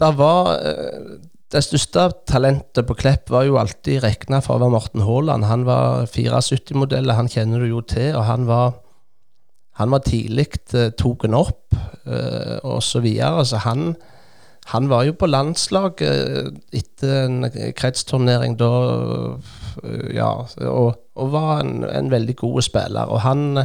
[0.00, 0.56] Det var
[1.50, 5.48] det største talentet på Klepp var jo alltid regna for å være Morten Haaland.
[5.50, 8.14] Han var 74-modeller, han kjenner du jo til.
[8.14, 8.76] Og han var,
[9.80, 11.74] var tidlig uh, tatt opp,
[12.06, 13.42] uh, og så videre.
[13.42, 13.96] Så han,
[14.70, 18.70] han var jo på landslaget uh, etter en kretsturnering da,
[19.42, 20.30] uh, ja,
[20.70, 23.10] og, og var en, en, veldig god spiller.
[23.10, 23.64] Og han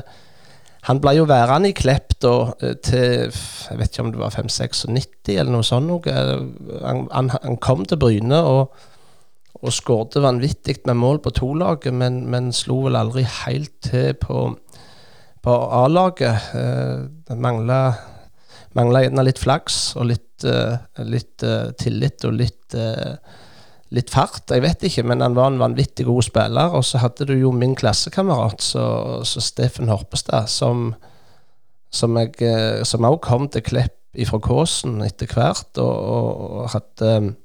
[0.85, 4.35] han ble jo værende i Klepp da eh, til jeg vet ikke om det var
[4.35, 5.89] 5-96 eller noe sånt.
[5.89, 6.17] Noe.
[6.83, 8.75] Han, han, han, kom til Bryne og,
[9.61, 14.43] og skårte vanvittig med mål på to-laget, men, men, slo vel aldri helt til på,
[15.41, 16.53] på A-laget.
[16.59, 17.81] Eh, det mangla,
[18.75, 20.45] gjerne litt flaks og litt,
[21.07, 21.43] litt
[21.79, 22.75] tillit og litt
[23.95, 24.43] litt fart.
[24.51, 26.75] Jeg vet ikke, men han var en vanvittig god spiller.
[26.75, 28.85] Og så hadde du jo min klassekamerat, så,
[29.27, 30.93] så Steffen Horpestad, som
[31.95, 35.95] som jeg eh, som også kom til Klepp ifra Kåsen etter hvert, og,
[36.59, 37.35] og hadde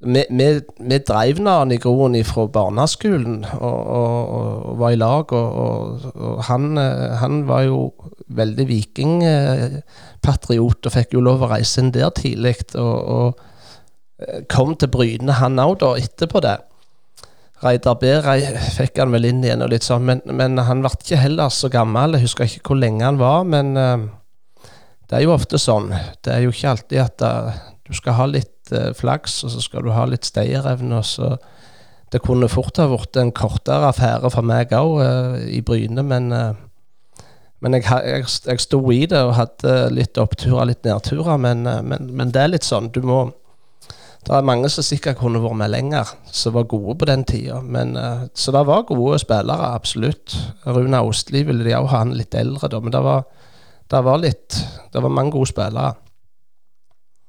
[0.00, 0.98] vi, vi, vi
[1.44, 5.32] han i groen fra barneskolen og, og, og, var i lag.
[5.36, 6.00] Og,
[6.48, 7.92] han, eh, han, var jo
[8.26, 12.56] veldig vikingpatriot og fikk jo lov å reise inn der tidlig.
[12.80, 13.36] og
[14.52, 16.58] kom til Bryne, han òg, da, etterpå det.
[17.60, 18.08] Reidar B
[18.72, 21.68] fikk han vel inn igjen, og litt sånn, men, men han ble ikke heller så
[21.72, 22.16] gammel.
[22.16, 24.06] Jeg husker ikke hvor lenge han var, men uh,
[25.10, 25.90] det er jo ofte sånn.
[26.24, 29.64] Det er jo ikke alltid at uh, du skal ha litt uh, flaks, og så
[29.66, 31.02] skal du ha litt stayerevne.
[31.04, 31.34] så
[32.12, 35.04] Det kunne fort ha blitt en kortere affære for meg òg
[35.52, 36.32] i Bryne, men
[37.60, 41.36] men jeg, jeg, jeg sto i det og hadde litt oppturer, litt nedturer.
[41.36, 43.18] Men, men, men det er litt sånn, du må
[44.26, 47.60] det er mange som sikkert kunne vært med lenger, som var gode på den tida.
[47.64, 50.36] Uh, så det var gode spillere, absolutt.
[50.66, 53.24] Rune Ostli ville de òg ha han litt eldre, da, men det var,
[53.90, 54.60] det var, litt
[54.92, 55.94] Det var mange gode spillere.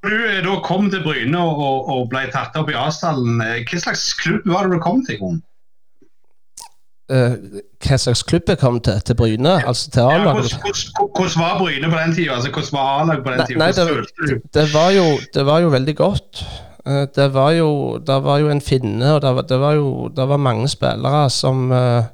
[0.04, 3.80] du eh, da kom til Bryne og, og ble tatt opp i avstanden, eh, hva
[3.80, 5.18] slags klubb var det du kom til?
[5.22, 5.40] Hun?
[7.12, 7.34] Eh,
[7.82, 9.00] hva slags klubb jeg kom til?
[9.06, 9.54] Til Bryne?
[9.66, 10.58] Altså til A-laget?
[10.98, 12.34] hvordan, var Bryne på den tida?
[12.36, 13.66] Altså, hvordan var A-laget på den tida?
[13.66, 14.40] det- følte?
[14.54, 16.44] Det var jo, det var jo veldig godt.
[16.86, 20.08] Eh, Det var jo, det var jo en finne, og det var, det var jo
[20.16, 22.04] det var mange spillere som eh,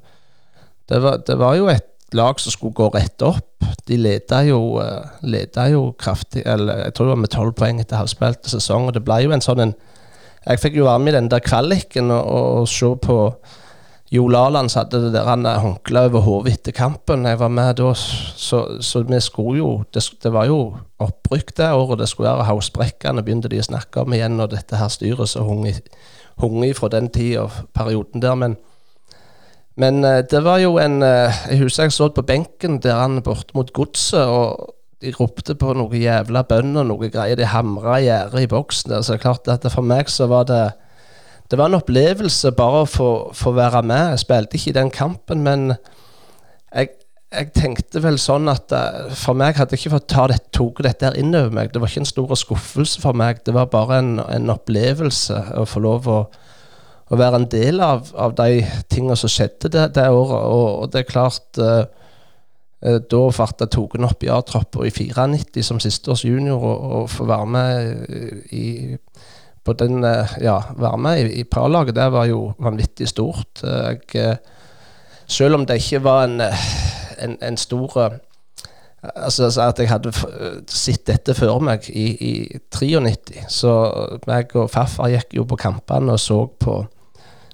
[0.88, 3.64] var, det var jo et lag som skulle gå rett opp.
[3.88, 7.96] De leda jo, eh, jo kraftig eller Jeg tror det var med tolv poeng etter
[7.96, 8.88] halvspilt sesong.
[8.88, 9.74] Og det ble jo en sånn en
[10.46, 12.24] Jeg fikk jo være med i den der kvaliken og,
[12.62, 13.16] og se på
[14.10, 17.26] Jo Laland satte det der han håndkleet over hodet etter kampen.
[17.28, 21.72] Jeg var med da, så, så vi skulle jo det, det var jo opprykk det
[21.76, 21.98] året.
[22.00, 25.44] Det skulle være Hausbrekkane, begynte de å snakke om igjen, og dette her styret som
[25.44, 28.34] hung, fra den tida, perioden der.
[28.34, 28.56] Men,
[29.76, 33.20] men eh, det var jo en eh, Jeg husker jeg så på benken der han
[33.22, 34.72] borte mot godset, og
[35.04, 37.36] de ropte på noen jævla bønn og noe greier.
[37.36, 38.96] De hamra gjerdet i boksen.
[39.02, 40.64] Så det er klart at for meg så var det
[41.50, 44.12] det var en opplevelse bare å få, være med.
[44.12, 46.90] Jeg spilte ikke i den kampen, men jeg,
[47.32, 50.82] jeg tenkte vel sånn at eh, for meg hadde jeg ikke fått ta det, tok
[50.84, 51.72] dette her inn over meg.
[51.72, 53.40] Det var ikke en stor skuffelse for meg.
[53.48, 56.18] Det var bare en, en opplevelse å få lov å,
[57.08, 58.60] å være en del av, av de
[58.92, 60.44] tingene som skjedde det, det året.
[60.52, 61.86] Og, og det er klart eh,
[62.84, 67.10] eh, Da ble jeg tatt opp i A-troppa i 94 som sisteårs junior og, og
[67.16, 68.66] få være med i
[69.68, 73.60] på den, eh, ja, være med i, i parlaget, det var jo vanvittig stort.
[73.62, 74.36] Jeg, eh,
[75.28, 76.64] selv om det ikke var en, eh,
[77.18, 78.18] en, en stor
[78.98, 80.10] Altså altså at jeg hadde
[80.66, 83.70] sett dette før meg i, i 93, så
[84.26, 86.80] meg og farfar gikk jo på kampene og så på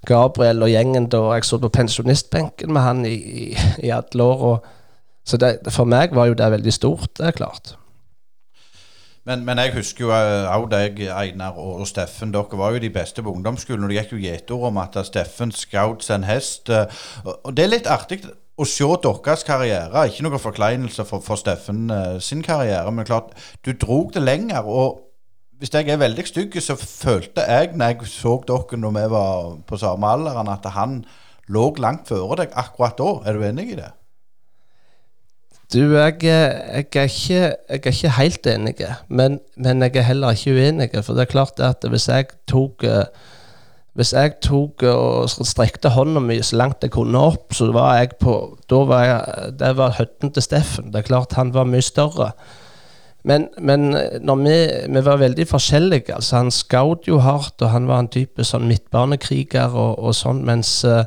[0.09, 3.45] Gabriel og gjengen da jeg så på pensjonistbenken med han i, i,
[3.85, 4.47] i alle år.
[4.49, 4.65] Og,
[5.29, 7.75] så det, for meg var jo det veldig stort, det er klart.
[9.25, 12.33] Men, men jeg husker jo òg deg, Einar og, Steffen.
[12.35, 13.87] Dere var jo de beste på ungdomsskolen.
[13.87, 16.69] Og det gikk jo gjetord om at Steffen skjøt en hest.
[16.69, 16.85] eh,
[17.25, 18.21] Og, det er litt artig
[18.61, 20.05] å se deres karriere.
[20.11, 23.33] Ikke noen forkleinelse for, for Steffen eh, sin karriere, men klart,
[23.65, 24.69] du drog det lenger.
[24.69, 25.01] Og
[25.59, 29.53] hvis jeg er veldig stygg, så følte jeg når jeg så dere når vi var
[29.65, 31.01] på samme alderen, at han
[31.49, 33.13] lå langt føre deg akkurat da.
[33.25, 33.93] Er du enig i det?
[35.75, 38.75] Du, jeg, jeg, er ikke, jeg er ikke helt enig,
[39.09, 40.91] men, men jeg er heller ikke uenig.
[41.03, 42.87] For det er klart at hvis jeg tok
[43.95, 48.17] Hvis jeg tok og strekte hånda mi så langt jeg kunne opp, så var jeg
[48.19, 50.93] på Da var jeg Det var høtten til Steffen.
[50.93, 52.33] Det er klart han var mye større.
[53.25, 53.95] Men, men
[54.45, 54.57] vi,
[54.89, 56.15] vi var veldig forskjellige.
[56.15, 60.43] altså Han skjøt jo hardt, og han var en type sånn midtbanekriger og, og sånn,
[60.45, 61.07] mens eh,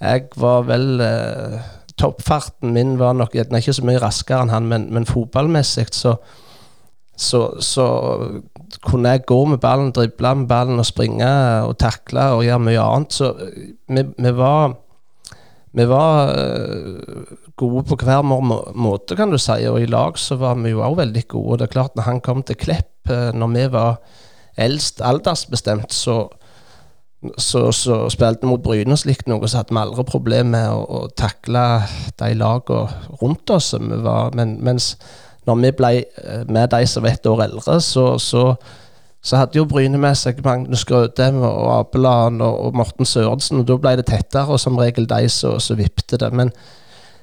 [0.00, 1.60] jeg var vel eh,
[1.96, 6.16] Toppfarten min var nok gjerne ikke så mye raskere enn han, men, men fotballmessig så,
[7.16, 7.86] så, så
[8.84, 11.30] kunne jeg gå med ballen, drible med ballen og springe
[11.64, 13.16] og takle og gjøre mye annet.
[13.16, 14.74] Så eh, vi, vi var
[15.76, 20.38] vi var eh, gode på hver må- måte, kan du si, og i lag så
[20.40, 21.50] var vi jo òg veldig gode.
[21.52, 23.98] Og det er klart, når han kom til Klepp, eh, når vi var
[24.56, 26.22] eldst aldersbestemt, så,
[27.38, 30.72] så, så spilte vi mot Bryne og slikt noe, så hadde vi aldri problemer med
[30.72, 31.62] å, å takle
[32.20, 33.72] de lagene rundt oss.
[33.80, 34.94] Vi var, men, mens
[35.46, 38.46] når vi ble eh, med de som var ett år eldre, så, så,
[39.22, 43.68] så hadde jo Bryne med seg Magnus Grødem og Apeland og, og Morten Sørensen, og
[43.70, 46.32] da ble det tettere, og som regel de som vippet det.
[46.36, 46.52] Men,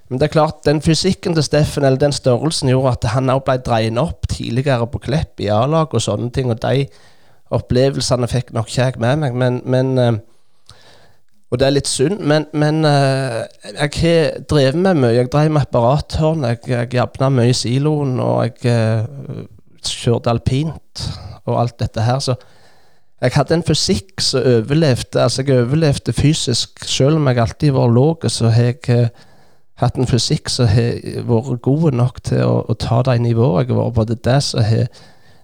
[0.09, 3.45] men det er klart, den fysikken til Steffen, eller den størrelsen, gjorde at han òg
[3.47, 6.87] ble dreid opp tidligere på Klepp i A-lag og sånne ting, og de
[7.53, 10.21] opplevelsene fikk nok ikke jeg med meg, men, men eh,
[11.53, 13.43] Og det er litt synd, men, men eh,
[13.75, 15.11] jeg har drevet med mye.
[15.13, 19.43] Jeg drev med apparathørn, jeg, jeg jabna mye i siloen, og jeg eh,
[19.85, 21.03] kjørte alpint
[21.45, 22.33] og alt dette her, så
[23.21, 25.21] jeg hadde en fysikk som overlevde.
[25.21, 26.83] Altså, jeg overlevde fysisk.
[26.89, 29.11] Selv om jeg alltid vært lav, så har jeg
[29.79, 30.97] hatt en fysikk som har
[31.29, 34.05] vært god nok til å, å ta de nivåene jeg har vært på.
[34.09, 35.03] Det er det som har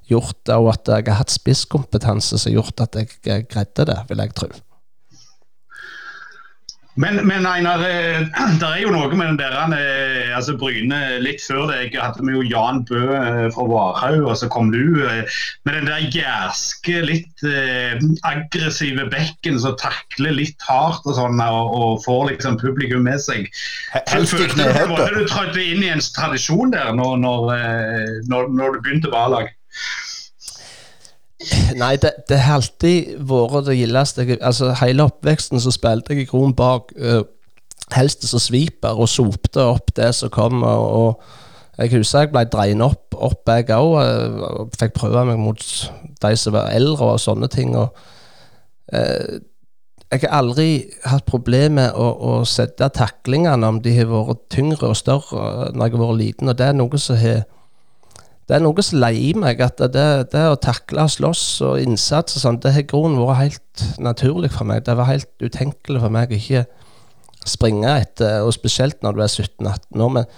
[0.10, 4.02] gjort det, og at jeg har hatt spisskompetanse som har gjort at jeg, greide det,
[4.10, 4.52] vil jeg tro.
[7.00, 8.26] Men, men Einar, eh,
[8.60, 12.34] det er jo noe med den der eh, altså Bryne litt før deg hadde vi
[12.34, 17.46] jo Jan Bø eh, fra Varhaug, og så kom du med den der jærske, litt
[17.48, 17.96] eh,
[18.28, 23.48] aggressive bekken som takler litt hardt og sånn, og, og får liksom publikum med seg.
[24.10, 27.56] Helst i Følte du trådte inn i en tradisjon der når, når,
[28.28, 29.54] når, når du begynte på A-lag?
[31.80, 34.26] Nei, det, det har alltid vært det gildeste.
[34.42, 37.22] Altså, hele oppveksten så spilte jeg i kronen bak uh,
[37.96, 40.64] helst som sviper og sopte opp det som kom.
[40.64, 45.62] Og, og Jeg husker jeg ble dreid opp, opp jeg òg, fikk prøve meg mot
[46.20, 47.72] de som var eldre og sånne ting.
[47.78, 47.96] og
[48.92, 49.40] eh,
[50.12, 54.90] jeg har aldri hatt problemer med å, å, sette taklingene, om de har vært tyngre
[54.90, 56.50] og større når jeg har vært liten.
[56.50, 57.46] og Det er noe som har
[58.50, 59.60] det er noe som leier meg.
[59.62, 63.44] at det, det, å takle, og slåss og innsats og sånn, det har grunnen vært
[63.44, 64.82] helt naturlig for meg.
[64.88, 66.64] Det var helt utenkelig for meg å ikke
[67.46, 70.16] springe etter, og spesielt når du er 17-18 år.
[70.18, 70.32] men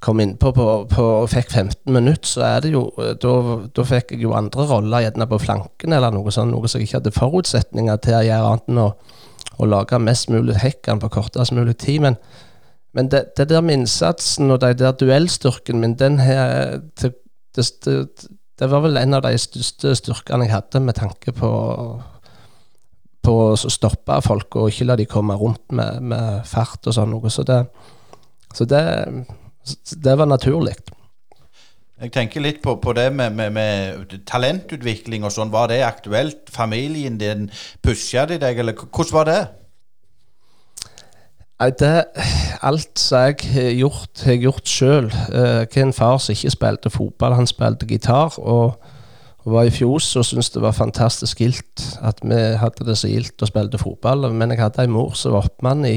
[0.00, 4.66] kom innpå og fikk 15 minutter, så er det jo Da, fikk jeg jo andre
[4.68, 8.24] roller, gjerne på flanken eller noe sånt, noe som jeg ikke hadde forutsetninger til å
[8.26, 8.88] gjøre annet enn å,
[9.56, 12.04] å lage mest mulig hekkan på kortest mulig tid.
[12.04, 12.18] Men,
[12.96, 16.78] men det, det, der med innsatsen og den der duellstyrken min, den her
[17.56, 18.28] det, det,
[18.60, 21.50] det, var vel en av de største styrkene jeg hadde med tanke på
[23.26, 27.10] på å stoppe folk og ikke la de komme rundt med, med fart og sånn
[27.10, 27.32] noe.
[27.32, 27.58] Så det,
[28.54, 28.82] så det
[29.66, 30.76] det var naturlig.
[31.96, 35.52] Jeg tenker litt på, på det med, med, med, talentutvikling og sånn.
[35.52, 36.50] Var det aktuelt?
[36.52, 37.48] Familien din,
[37.82, 39.38] pusha de deg, eller hvordan var det?
[41.56, 42.04] Nei, det,
[42.66, 45.08] Alt som jeg har gjort, har jeg gjort sjøl.
[45.32, 48.38] Jeg har en far som ikke spilte fotball, han spilte gitar.
[48.38, 48.76] og
[49.46, 53.06] og var i fjos og syntes det var fantastisk gildt at vi hadde det så
[53.06, 54.26] gildt og spilte fotball.
[54.34, 55.96] Men jeg hadde ei mor som var oppmann i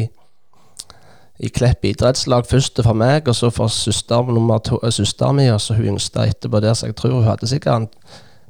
[1.40, 5.62] i Klepp idrettslag først for meg, og så for søster nummer eh, søsteren min, og
[5.64, 7.96] så hun yngste etterpå der, så jeg tror hun hadde sikkert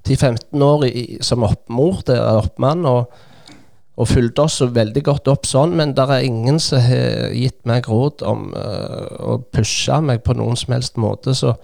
[0.10, 3.12] 10-15 år i, som oppmor, det er oppmann, og,
[4.00, 7.90] og fulgte oss veldig godt opp sånn, men det er ingen som har gitt meg
[7.92, 11.58] råd om uh, å pushe meg på noen som helst måte, så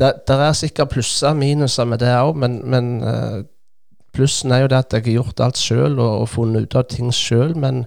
[0.00, 3.42] det, er sikkert plusser og minuser med det òg, men, men uh,
[4.16, 6.88] plussen er jo det at jeg har gjort alt sjøl og, og funnet ut av
[6.92, 7.84] ting sjøl, men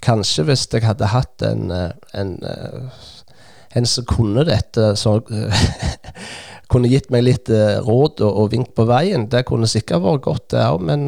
[0.00, 2.30] Kanskje hvis jeg hadde hatt en, eh, en,
[3.76, 5.20] en som kunne dette, som
[6.72, 9.26] kunne gitt meg litt råd og, og vink på veien.
[9.28, 11.04] Det kunne sikkert vært godt, det òg, men,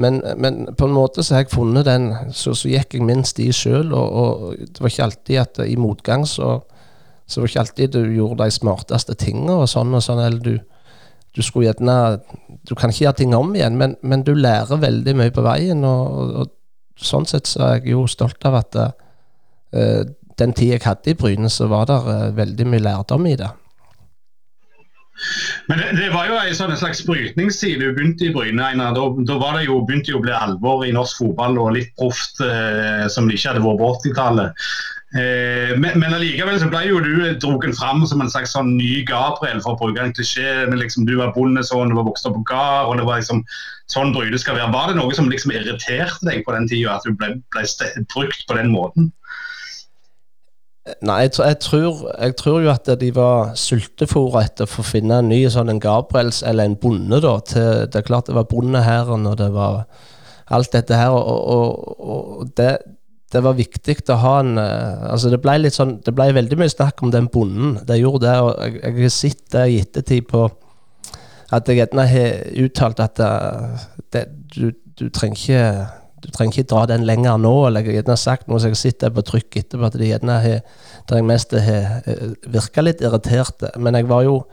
[0.00, 3.24] men, men, på en måte så har jeg funnet den Så, så gikk jeg min
[3.26, 6.58] sti sjøl, og, og, det var ikke alltid at i motgang så,
[7.28, 10.54] så var ikke alltid du gjorde de smarteste tinga og sånn og sånn, eller du,
[11.36, 11.98] du skulle gjerne
[12.66, 15.84] Du kan ikke gjøre ting om igjen, men, men du lærer veldig mye på veien,
[15.84, 16.56] og, og
[17.00, 20.02] sånn sett så er jeg jo stolt av at uh,
[20.40, 23.48] den tid jeg hadde i Bryne, så var det uh, veldig mye lærdom i det.
[25.70, 28.70] Men det, det var jo en sånn slags brytningstid du begynte i Bryne.
[28.80, 31.92] Da, da var det jo, begynte jo å bli alvor i norsk fotball og litt
[32.00, 34.64] proft, eh, som det ikke hadde vært på 80-tallet.
[35.10, 39.02] Eh, men, men allikevel så ble jo du drogen fram som en slags sånn ny
[39.08, 40.64] Gabriel, for å bruke en klisjé.
[40.70, 43.44] Liksom, du var bondesønn, du var vokst opp på gard, og det var liksom
[43.90, 44.72] sånn Bryne skal være.
[44.74, 47.66] Var det noe som liksom irriterte deg på den tida, at du ble, ble
[48.14, 49.10] brukt på den måten?
[51.04, 55.18] Nei, jeg, jeg, tror, jeg, tror, jo at de var sultefòra etter å få finne
[55.20, 57.20] en ny sånn en Gabriels eller en bonde.
[57.20, 59.84] da, til, Det er klart det var bondehæren og det var
[60.48, 61.12] alt dette her.
[61.12, 62.70] Og, og, og det,
[63.32, 66.58] det, var viktig å ha en eh, altså Det ble litt sånn, det ble veldig
[66.62, 67.76] mye snakk om den bonden.
[67.86, 70.48] Det gjorde det, og jeg, jeg har sett det i ettertid på
[71.50, 73.30] at jeg gjerne har uttalt at det,
[74.14, 75.64] det, du, du, trenger ikke
[76.20, 79.12] du trenger ikke dra den lenger nå, eller jeg har sagt noe som jeg sitter
[79.14, 80.60] på trykk etterpå, at de gjerne har
[81.08, 83.72] der jeg mest har eh, virka litt irriterte.
[83.78, 84.44] Men jeg var jo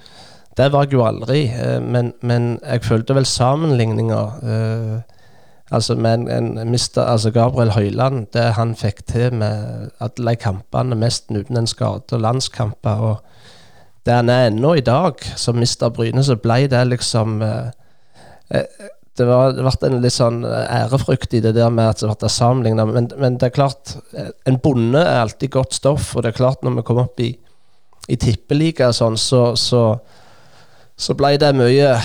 [0.57, 1.51] Det var jeg jo aldri.
[1.53, 5.01] Uh, men, men, jeg følte vel sammenligninger uh,
[5.71, 11.27] Altså men en, mister, altså Gabriel Høyland, det han fikk til med alle kampene, mest
[11.29, 12.89] uten en skade, og landskamper.
[12.89, 13.17] og
[14.05, 17.67] det han er ennå i dag, som mister Bryne, så ble det liksom eh,
[18.51, 22.07] eh Det har vært en litt sånn eh, ærefrykt i det der med at det
[22.07, 22.85] har vært sammenligna.
[22.89, 26.39] Men, men, det er klart, eh, en bonde er alltid godt stoff, og det er
[26.39, 27.31] klart når vi kom opp i,
[28.07, 29.83] i tippeliga og sånn, så, så,
[30.95, 31.95] så, ble det mye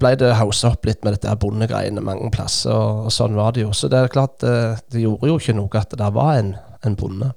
[0.00, 3.66] ble det haussa opp litt med dette bondegreiene mange plasser, og, og, sånn var det
[3.66, 3.74] jo.
[3.76, 6.54] Så det er klart, det, det gjorde jo ikke noe at det var en,
[6.86, 7.34] en bonde.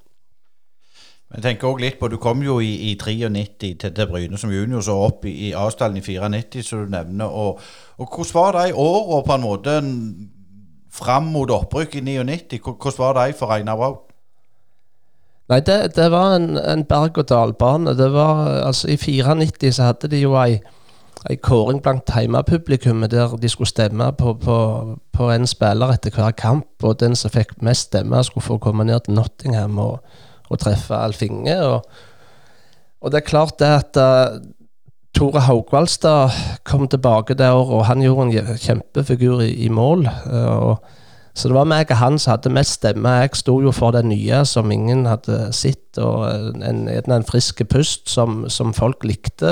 [1.35, 4.51] Jeg tenker også litt på, Du kom jo i, i 93 til, til Bryne som
[4.51, 7.25] junior, så opp i, i Asdalen i 94, som du nevner.
[7.25, 7.59] Og,
[7.97, 9.81] og Hvordan var de åra på en måte
[10.91, 12.61] fram mot opprykk i 99?
[12.63, 14.07] Hvordan var de for Einar Braut?
[15.49, 17.93] Nei, det, det, var en, en berg-og-dal-bane.
[17.97, 20.59] Det var, altså I 94 så hadde de jo ei,
[21.29, 24.57] ei kåring blant hjemmepublikummet der de skulle stemme på, på,
[25.11, 26.67] på, en spiller etter hver kamp.
[26.83, 29.79] Og den som fikk mest stemmer, skulle få komme ned til Nottingham.
[29.79, 29.99] og
[30.49, 31.55] å treffe Alf Inge.
[31.63, 31.97] Og,
[33.01, 34.37] og, det er klart det at uh,
[35.17, 36.35] Tore Haugvaldstad
[36.67, 40.07] kom tilbake året, og han gjorde en kjempefigur i, i mål.
[40.27, 40.93] Uh, og
[41.37, 43.09] Så det var meg og han som hadde mest stemme.
[43.21, 46.25] Jeg sto jo for det nye som ingen hadde sett, og
[46.65, 49.51] en, en, en frisk pust som, som, folk likte.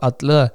[0.00, 0.50] Alle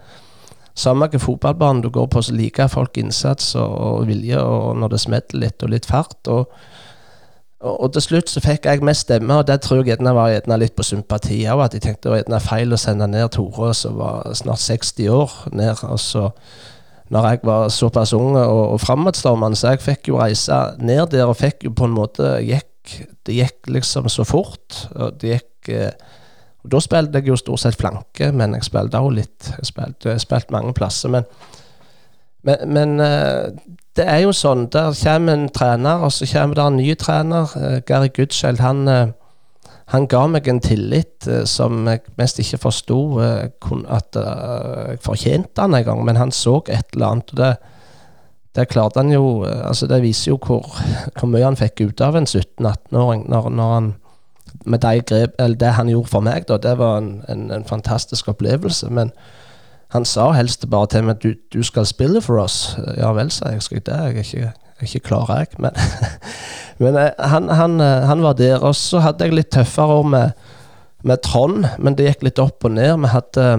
[0.76, 4.92] Samme hvilken fotballbane du går på, så liker folk innsats og, og vilje, og når
[4.92, 6.20] det smetter litt, og litt fart.
[6.28, 6.52] og
[7.66, 10.60] og, til slutt så fikk jeg mest stemme, og det tror jeg gjerne var gjerne
[10.62, 11.64] litt på sympati òg.
[11.66, 15.36] At jeg tenkte det var feil å sende ned Tore, som var snart 60 år,
[15.56, 15.84] ned.
[15.88, 16.28] Og så,
[17.14, 21.32] når jeg var såpass ung og, og framadstormende, så jeg fikk jo reise ned der
[21.32, 22.72] og fikk jo på en måte gikk,
[23.26, 24.88] Det gikk liksom så fort.
[24.94, 25.92] og det gikk eh,
[26.66, 29.52] og Da spilte jeg jo stort sett flanke, men jeg spilte òg litt.
[29.58, 31.10] Jeg spilte, jeg spilte mange plasser.
[31.14, 31.28] Men,
[32.42, 33.54] men, men eh,
[33.96, 34.68] det er jo sånn.
[34.74, 37.54] Der kommer en trener, og så kommer det en ny trener.
[37.56, 39.14] Uh, Gary Goodchild, han, uh,
[39.94, 45.78] han, ga meg en tillit uh, som jeg mest ikke forsto at jeg fortjente han
[45.78, 47.32] en gang, men han så et eller annet.
[47.32, 47.54] og det,
[48.56, 50.68] det klarte han jo altså Det viser jo hvor,
[51.20, 53.94] hvor mye han fikk ut av en 17-18-åring når, når, han
[54.66, 57.66] med de grep, eller det han gjorde for meg, da, det var en, en, en
[57.68, 58.88] fantastisk opplevelse.
[58.90, 59.12] men
[59.96, 62.76] han sa helst bare til meg du, du skal spille for oss.
[62.98, 63.64] Ja vel, sa jeg.
[63.64, 63.96] Skal jeg det?
[63.96, 64.52] Jeg er ikke,
[64.84, 65.56] ikke klar, jeg.
[65.64, 65.72] Men,
[66.84, 68.60] men eh, han, han, eh, han, var der.
[68.60, 70.46] Og så hadde jeg litt tøffere år med,
[71.08, 72.98] med Trond, men det gikk litt opp og ned.
[73.06, 73.50] Vi hadde,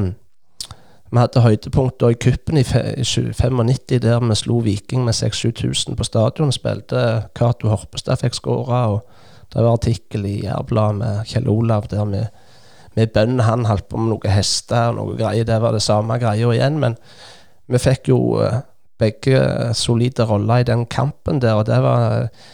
[1.08, 6.52] vi hadde høydepunkter i kuppen i 95 der vi slo Viking med 6000-7000 på stadion.
[6.52, 7.06] Spilte
[7.38, 12.26] Cato Horpestad fikk skåra, og det var artikkel i Jærbladet med Kjell Olav der vi
[12.96, 13.40] med bønn.
[13.44, 15.46] Han holdt på med noen hester og noe greier.
[15.46, 16.80] Det var det samme greia igjen.
[16.82, 16.96] Men
[17.70, 18.60] vi fikk jo uh,
[19.00, 19.40] begge
[19.76, 22.52] solide roller i den kampen der, og det var uh,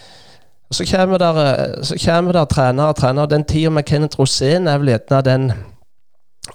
[0.72, 3.30] så kommer der, uh, så kommer trenere og trenere.
[3.30, 5.50] Den tida med Kenneth Rosén er vel gjerne den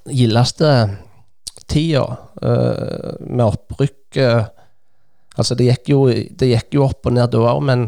[0.09, 0.71] gildeste
[1.67, 2.03] tida
[2.39, 4.17] med opprykk.
[5.37, 7.87] altså, det gikk, jo, det gikk jo opp og ned da òg, men,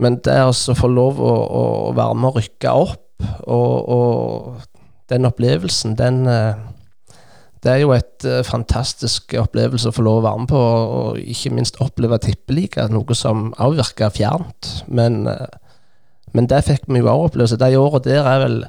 [0.00, 1.64] men det å få lov å, å
[1.96, 4.69] være med og rykke opp og, og
[5.10, 6.54] den opplevelsen, den eh,
[7.60, 10.60] Det er jo et eh, fantastisk opplevelse å få lov å være med på,
[11.00, 14.70] og ikke minst oppleve tippeliga, noe som også virka fjernt.
[14.88, 15.58] Men, eh,
[16.32, 17.58] men det fikk vi jo også oppleve.
[17.60, 18.62] De åra der er vel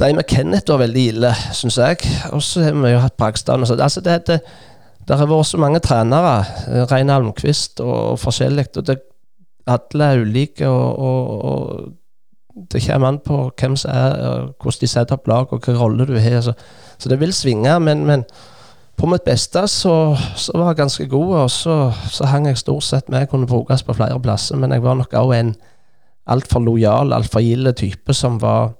[0.00, 2.02] De med Kenneth var veldig ille, syns jeg.
[2.32, 3.60] Og så har vi jo hatt Bragstad.
[3.60, 4.40] Altså det, det,
[5.06, 6.42] det har vært så mange trenere,
[6.90, 8.72] Rein Almqvist og forskjellig.
[8.80, 8.96] og det,
[9.70, 10.66] Alle er ulike.
[10.66, 11.92] og, og, og
[12.54, 16.06] det kommer an på hvem som er, hvordan de setter opp lag, og hvilken rolle
[16.08, 16.40] du har.
[16.40, 16.52] Så,
[16.98, 18.24] så, det vil svinge, men, men
[18.96, 21.76] på mitt beste så, så, var jeg ganske god, og så,
[22.10, 23.24] så hang jeg stort sett med.
[23.24, 25.54] Jeg kunne brukes på flere plasser, men jeg var nok òg en
[26.30, 28.74] altfor lojal, altfor gild type som var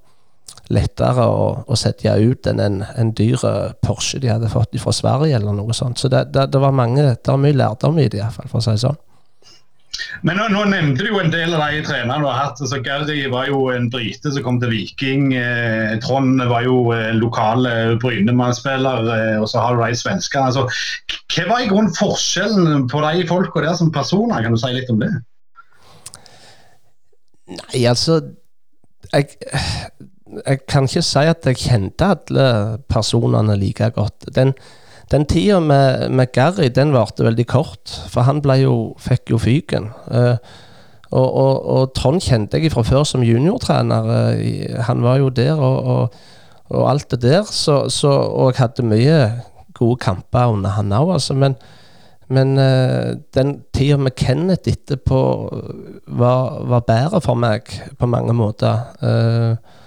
[0.73, 3.41] lettere å, å sette ut enn en, en dyr
[3.83, 5.99] Porsche de hadde fått fra Sverige, eller noe sånt.
[5.99, 8.65] Så det, det, det var mange, det var mye lærdom i det, iallfall, for å
[8.65, 9.01] si det sånn.
[10.27, 12.61] Men nå, nå, nevnte du jo en del av de trenerne du har hatt.
[12.63, 15.33] Altså, Gary var jo en brite som kom til Viking.
[15.39, 17.67] Eh, Trond var jo eh, lokal
[18.03, 20.51] Brynemann-spiller, eh, og så har du de svenskene.
[20.53, 20.67] Altså,
[21.33, 24.45] hva var i grunnen forskjellen på de folka der som personer?
[24.45, 25.13] Kan du si litt om det?
[27.53, 28.21] Nei, altså
[29.13, 29.35] jeg,
[30.47, 32.47] jeg kan ikke si at jeg kjente alle
[32.91, 34.31] personene like godt.
[34.33, 34.55] Den
[35.13, 39.91] den tida med, med, Gary den varte veldig kort, for han jo, fikk jo fyken.
[40.09, 40.37] Uh,
[41.13, 44.09] og, og, og, Trond kjente jeg fra før som juniortrener.
[44.09, 46.15] Uh, han var jo der og,
[46.71, 47.45] og, alt det der.
[47.45, 49.21] Så, så, og jeg hadde mye
[49.77, 51.37] gode kamper under han òg, altså.
[51.37, 51.59] Men,
[52.33, 55.21] men uh, den tida med Kenneth etterpå
[56.07, 58.89] var, var, bedre for meg på mange måter.
[59.05, 59.82] Uh,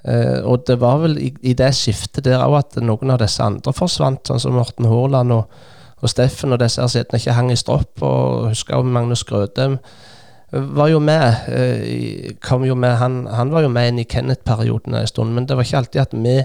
[0.00, 3.42] Uh, og det var vel i, i det skiftet der òg at noen av disse
[3.44, 5.58] andre forsvant, sånn som Morten Haaland og,
[6.00, 8.00] og Steffen og disse her ikke hang i stropp.
[8.00, 9.76] Og husker jo Magnus Grødem
[10.50, 11.44] var jo med.
[11.50, 15.46] Uh, kom jo med han, han, var jo med inn i Kenneth-perioden en stund, men
[15.46, 16.40] det var ikke alltid at vi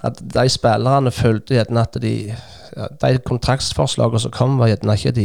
[0.00, 2.14] at de spillerne følte gjerne at de
[3.02, 5.24] De kontraktsforslagene som kom, var gjerne ikke de,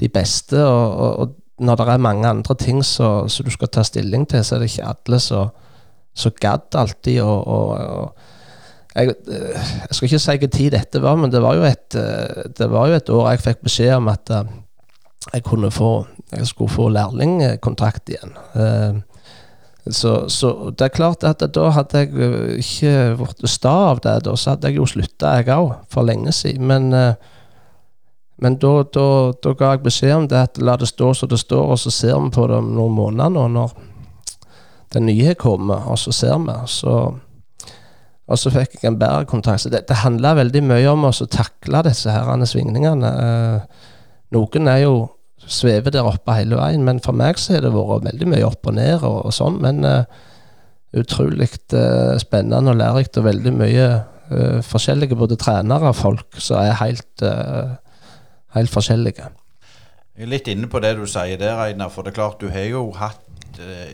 [0.00, 0.58] de beste.
[0.60, 4.44] Og, og, og, når det er mange andre ting som du skal ta stilling til,
[4.44, 5.48] så er det ikke alle som
[6.18, 7.34] så gadd alltid å,
[8.98, 11.98] jeg, jeg, skal ikke si hvilken tid dette var, men det var, jo et,
[12.58, 14.56] det var jo et år jeg fikk beskjed om at eh,
[15.34, 15.92] jeg kunne få
[16.28, 18.34] jeg skulle få lærlingkontrakt igjen.
[18.52, 18.98] Eh,
[19.88, 22.92] så, så, det er klart at da hadde jeg eh, ikke
[23.22, 24.18] blitt sta av det.
[24.26, 26.68] Da så hadde jeg jo slutta, jeg òg, for lenge siden.
[26.68, 27.14] Men,
[28.44, 29.06] men da, da,
[29.40, 31.94] da, ga jeg beskjed om det, at la det stå som det står, og så
[31.94, 33.46] ser vi på det om noen måneder nå.
[33.56, 33.78] når
[34.94, 36.56] den nye kommer, og så ser vi.
[36.70, 36.94] Så,
[38.28, 39.64] og så fikk jeg en bedre kontakt.
[39.64, 43.12] Så det, det handla veldig mye om å takle disse her svingningene.
[43.24, 43.86] Eh,
[44.36, 44.94] noen er jo
[45.48, 46.84] svever der oppe hele veien.
[46.84, 49.60] Men for meg så har det vært veldig mye opp og ned og, og sånn.
[49.64, 50.04] Men eh,
[50.98, 53.88] utrolig eh, spennende og lærerikt og veldig mye
[54.32, 57.24] uh, forskjellige både trenere og folk som er helt,
[58.56, 59.28] helt forskjellige.
[60.18, 61.92] Jeg er litt inne på det du sier der, Einar.
[61.94, 63.20] For det er klart du har jo hatt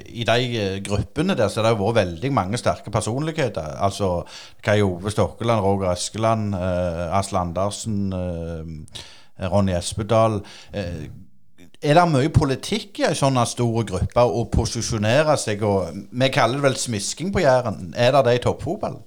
[0.06, 3.76] i de gruppene der så har det vært veldig mange sterke personligheter.
[3.80, 4.22] Altså
[4.64, 10.42] Kai Ove Stokkeland, Roger Eskeland, eh, Asle Andersen, eh, Ronny Espedal.
[10.72, 11.06] Eh,
[11.84, 15.62] er det mye politikk i en sånn stor gruppe å posisjonere seg?
[15.62, 17.92] og Vi kaller det vel smisking på Jæren.
[17.96, 19.02] Er det det i toppfotball?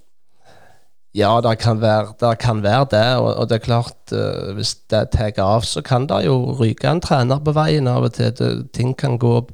[1.18, 4.76] Ja, det kan være det, kan være det og, og, det er klart uh, hvis
[4.92, 8.30] det tar av, så kan det jo ryke en trener på veien av og til.
[8.38, 9.52] Det, ting kan gå opp.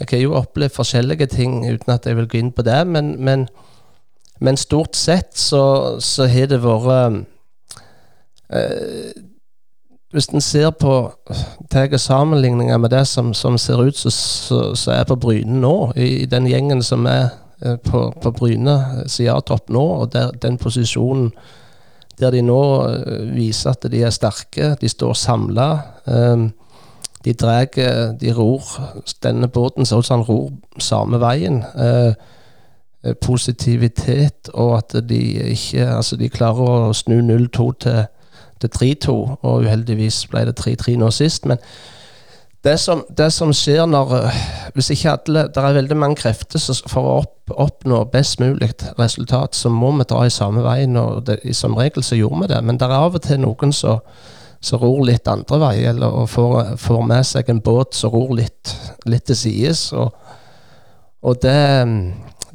[0.00, 3.14] Jeg har jo opplevd forskjellige ting uten at jeg vil gå inn på det, men,
[3.20, 3.48] men,
[4.40, 7.26] men stort sett så, så har det vært
[8.50, 9.10] uh,
[10.10, 10.94] hvis en ser på
[11.70, 16.26] tar sammenligninger med det som, som ser ut som er på Bryne nå, i, i,
[16.26, 17.28] den gjengen som er
[17.62, 18.74] eh, på, på Bryne
[19.04, 21.30] eh, nå, og der, den posisjonen
[22.18, 25.68] der de nå eh, viser at de er sterke, de står samla.
[26.04, 26.50] Um,
[27.24, 27.66] de drar
[28.20, 28.62] De ror
[29.22, 31.64] denne båten så han ror samme veien.
[31.76, 32.14] Eh,
[33.20, 35.20] positivitet og at de
[35.52, 38.06] ikke Altså, de klarer å snu 0-2 til
[38.60, 39.12] til 3-2,
[39.42, 41.46] og uheldigvis ble det 3-3 nå sist.
[41.48, 41.58] Men
[42.64, 44.40] det som, det som, skjer når eh,
[44.74, 48.68] Hvis ikke alle Det er veldig mange krefter for å opp, oppnå best mulig
[48.98, 50.96] resultat, så må vi dra i samme veien.
[50.96, 53.72] og det, Som regel så gjorde vi det, men det er av og til noen
[53.72, 54.04] som
[54.80, 58.74] ror litt andre vei, eller får, får, med seg en båt som ror litt,
[59.08, 59.86] litt til sides.
[59.96, 60.12] Og,
[61.24, 61.56] og det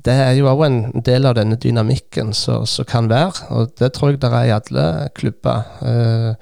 [0.05, 4.13] det er jo òg en del av denne dynamikken som kan være, og det tror
[4.13, 4.85] jeg det er i alle
[5.17, 5.63] klubber.
[5.81, 6.35] Uh,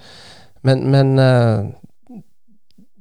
[0.67, 1.71] men, men uh,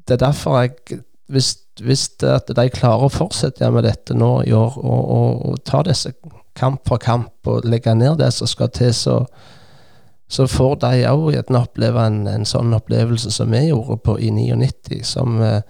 [0.07, 1.03] det er derfor jeg
[1.33, 5.81] Hvis, hvis de klarer å fortsette med dette nå i år, og, og, og ta
[5.87, 6.13] disse
[6.59, 9.15] kamp for kamp og legge ned det som skal til, så,
[10.33, 15.03] så får de òg oppleve en, en, sånn opplevelse som vi gjorde på, i 99,
[15.05, 15.61] som eh,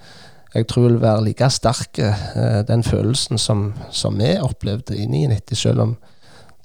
[0.55, 5.59] jeg tror vil være like sterk, eh, den følelsen som, som vi opplevde i 99,
[5.59, 5.97] selv om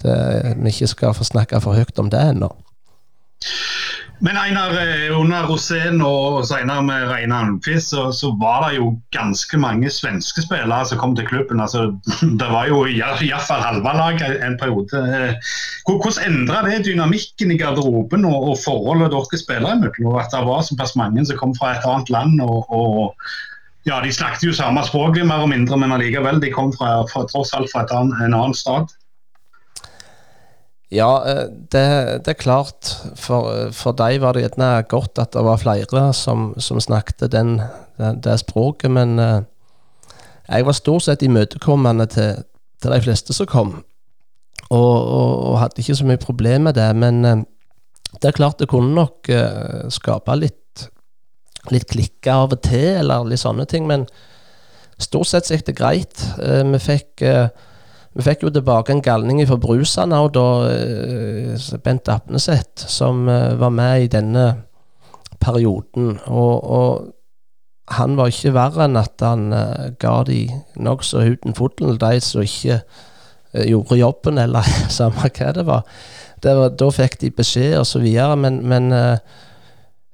[0.04, 0.18] det,
[0.60, 2.52] vi ikke skal få snakke for høyt om det ennå.
[4.20, 8.88] Men Einar, eh, under Rosén og senere med Reine Almqvist, så, så, var det jo
[9.14, 11.62] ganske mange svenske spillere som kom til klubben.
[11.62, 11.92] Altså,
[12.42, 15.04] det var jo iallfall halve laget en periode.
[15.06, 15.52] Eh,
[15.86, 20.18] hvordan endra det dynamikken i garderoben og, og forholdet dere spillere imellom?
[20.18, 23.14] At det var såpass mange som kom fra et annet land og, og
[23.88, 26.42] ja, de snakket jo samme språk, mer og mindre, men allikevel.
[26.44, 28.90] De kom fra, fra, tross alt fra en, en annen stad.
[30.94, 31.84] Ja, eh, det,
[32.26, 32.94] det, er klart.
[33.16, 37.58] For, for dem var det gjerne godt at det var flere som, som snakket den,
[37.98, 38.92] det, det, språket.
[38.92, 39.42] Men uh,
[40.48, 42.44] jeg var stort sett imøtekommende til,
[42.82, 43.76] til de fleste som kom.
[44.70, 46.96] Og, og, og, hadde ikke så mye problem med det.
[46.96, 50.64] Men det er klart det kunne nok uh, skape litt
[51.74, 53.88] litt klikka av og til, eller litt sånne ting.
[53.90, 54.06] Men
[55.02, 56.24] stort sett gikk det greit.
[56.40, 57.50] Uh, vi fikk uh,
[58.18, 63.70] vi fikk jo tilbake en galning fra Brusane, og da uh, Bent Apneseth, som var
[63.74, 64.48] med i denne
[65.44, 66.18] perioden.
[66.26, 67.14] Og, og,
[67.88, 69.46] han var ikke verre enn at han
[70.02, 70.42] ga de
[70.76, 72.82] nokså uten foten, de som ikke
[73.64, 75.86] gjorde jobben, eller samme hva det var.
[76.44, 78.92] Det var da fikk de beskjed, og så videre, men, men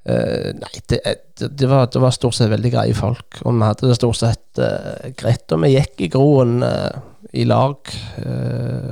[0.04, 0.97] Uh, nei, det,
[1.39, 3.39] det, var, det, var, stort sett veldig greie folk.
[3.47, 5.47] Og vi hadde det stort sett uh, greit.
[5.56, 6.58] Og vi gikk i groen
[7.32, 7.78] i lag.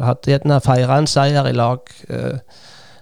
[0.01, 1.89] hadde gjerne feira en seier i lag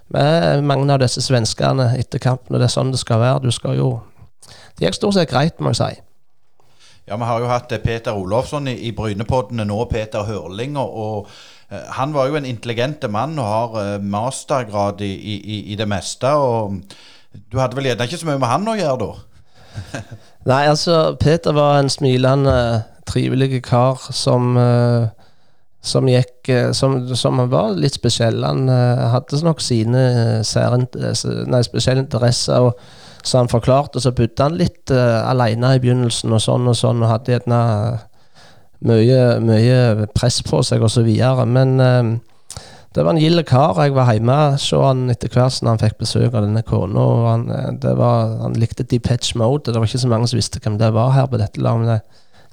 [0.10, 2.56] med mange av disse svenskene etter kampen.
[2.56, 3.44] Og det er sånn det skal være.
[3.46, 4.00] Du skal jo
[4.80, 6.02] Det gikk stort sett greit, må jeg si.
[7.10, 10.78] Ja, vi har jo hatt Peter Olofsson i, i Brynepoddene nå, Peter Hørling.
[10.78, 11.28] og, og
[11.70, 16.32] han var jo en intelligent mann og har mastergrad i, i, i det meste.
[16.32, 16.80] og
[17.52, 19.90] du hadde vel gjerne ikke så mye med han å gjøre, da?
[20.50, 22.56] Nei, altså, Peter var en smilende,
[23.10, 25.10] trivelig kar som uh,
[25.82, 28.44] som gikk uh, som, som, var litt spesiell.
[28.44, 30.04] Han uh, hadde nok sine
[30.42, 32.70] nei, spesielle interesser.
[32.70, 37.04] og Så han forklarte, så bodde han litt alene i begynnelsen, og sånn og sånn,
[37.04, 37.62] og hadde gjerne
[38.88, 41.44] mye, mye press på seg, og så videre.
[41.46, 41.76] Men
[42.96, 43.78] det var en gild kar.
[43.84, 47.04] Jeg var hjemme hos han etter hvert som han fikk besøk av denne kona.
[47.28, 48.02] Han, eh,
[48.42, 49.72] han likte Deep Mode.
[49.72, 52.02] Det var ikke så mange som visste hvem det var her på dette laget.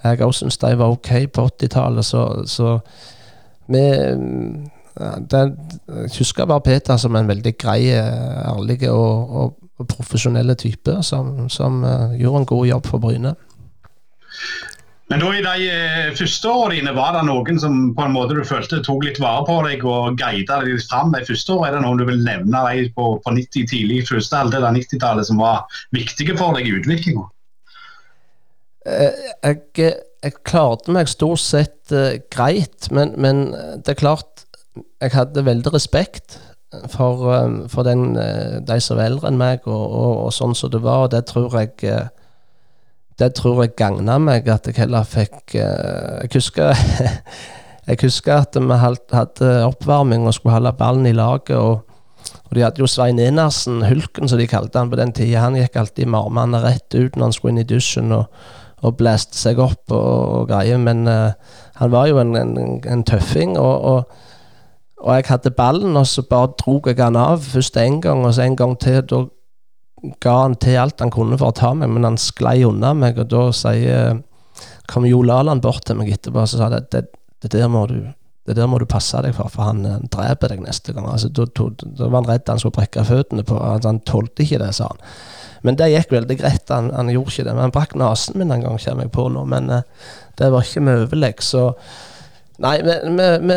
[0.05, 2.77] Jeg òg syntes de var ok på 80-tallet, så, så
[3.69, 3.85] vi
[4.97, 5.43] det,
[5.89, 11.51] Jeg husker bare Peter som en veldig grei, ærlig og, og, og profesjonelle type, som,
[11.53, 13.35] som uh, gjorde en god jobb for Bryne.
[15.07, 18.35] Men da i de eh, første årene dine, var det noen som på en måte
[18.35, 21.69] du følte tok litt vare på deg og guida deg fram de første årene?
[21.69, 25.29] Er det noen du vil nevne deg på, på 90, tidlig første halvdel av 90-tallet
[25.29, 27.23] som var viktige for deg i utviklinga?
[28.91, 29.95] Eh, jeg,
[30.25, 33.49] jeg, klarte meg stort sett uh, greit, men, men,
[33.85, 34.45] det er klart
[34.77, 36.39] jeg hadde veldig respekt
[36.93, 40.57] for, um, for den, uh, de som var eldre enn meg, og, og, og, sånn
[40.57, 41.07] som det var.
[41.07, 42.09] og Det tror jeg uh,
[43.17, 46.77] det tror jeg gagna meg, at jeg heller fikk Jeg husker
[47.89, 51.57] jeg husker at vi hadde oppvarming og skulle holde ballen i laget.
[51.57, 51.87] og,
[52.45, 55.47] og de hadde jo Svein Enersen, Hulken som de kalte han på den tida.
[55.47, 58.27] Han gikk alltid marmende rett ut når han skulle inn i dusjen og,
[58.87, 60.79] og blæste seg opp og, og greier.
[60.81, 61.35] Men uh,
[61.81, 62.57] han var jo en, en,
[62.87, 63.59] en tøffing.
[63.59, 64.23] og, og
[64.97, 68.33] og jeg hadde ballen, og så bare drog jeg han av først én gang, og
[68.35, 69.03] så en gang til.
[69.05, 69.27] Da
[70.25, 73.19] ga han til alt han kunne for å ta meg, men han sklei unna meg,
[73.21, 74.23] og da sier
[74.89, 77.03] kom Jo Laland bort til meg etterpå og sa det, det,
[77.43, 77.99] det, der må du
[78.47, 81.09] det der må du passe deg for, for han, han dreper deg neste gang.
[81.11, 81.47] Altså, da,
[82.05, 85.03] var han redd han skulle brekke føttene på altså, Han tålte ikke det, sa han.
[85.63, 86.69] Men det gikk veldig greit.
[86.75, 87.55] Han, han gjorde ikke det.
[87.55, 89.47] Men han brakk nesen min en gang, kommer jeg på nå.
[89.49, 91.71] Men uh, det var ikke med overlegg, så
[92.57, 93.57] Nei, vi, vi, vi,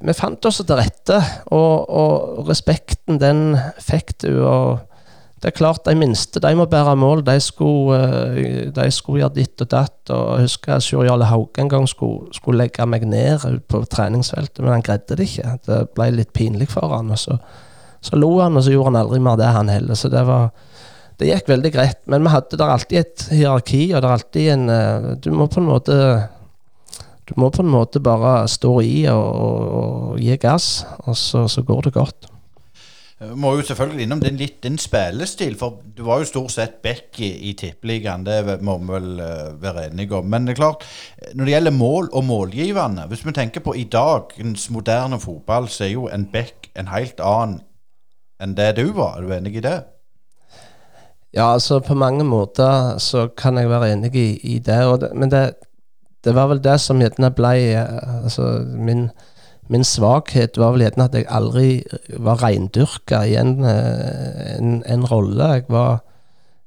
[0.00, 1.18] vi, fant oss til rette,
[1.52, 3.50] og, og respekten, den
[3.84, 4.30] fikk du.
[4.48, 4.94] og
[5.44, 7.20] det er klart, de minste de må bære mål.
[7.26, 7.98] De skulle,
[8.32, 10.10] eh, de skulle gjøre ditt og datt.
[10.10, 14.62] og Jeg husker Sjur Jarle Hauge en gang skulle, skulle, legge meg ned på treningsfeltet,
[14.64, 15.58] men han greide det ikke.
[15.66, 17.36] Det ble litt pinlig for han, og så,
[18.00, 19.94] så lo han, og så gjorde han aldri mer det, han heller.
[19.94, 20.48] Så det var
[21.20, 22.00] det gikk veldig greit.
[22.10, 25.48] Men vi hadde der alltid et hierarki, og det er alltid en eh, Du må
[25.50, 25.98] på en måte
[27.24, 29.68] du må på en måte bare stå i og, og,
[30.12, 32.26] og gi gass, og så, så går det godt.
[33.24, 36.74] Vi må jo selvfølgelig innom din, litt din spillestil, for du var jo stort sett
[36.84, 38.26] back i, i tippeligaen.
[38.26, 40.28] Det må vi vel uh, være enige om.
[40.28, 40.84] Men det er klart,
[41.32, 45.86] når det gjelder mål og målgivende Hvis vi tenker på i dagens moderne fotball, så
[45.86, 47.62] er jo en back en helt annen
[48.42, 49.16] enn det du var.
[49.16, 49.78] Er du enig i det?
[51.34, 55.10] Ja, altså på mange måter så kan jeg være enig i, i det, det.
[55.14, 55.44] Men det,
[56.24, 59.08] det, var vel det som gjerne ble uh, altså min
[59.72, 61.68] min svakhet var vel gjerne at jeg aldri
[62.20, 65.46] var reindyrka i en, eh, en, en rolle.
[65.56, 66.02] Jeg var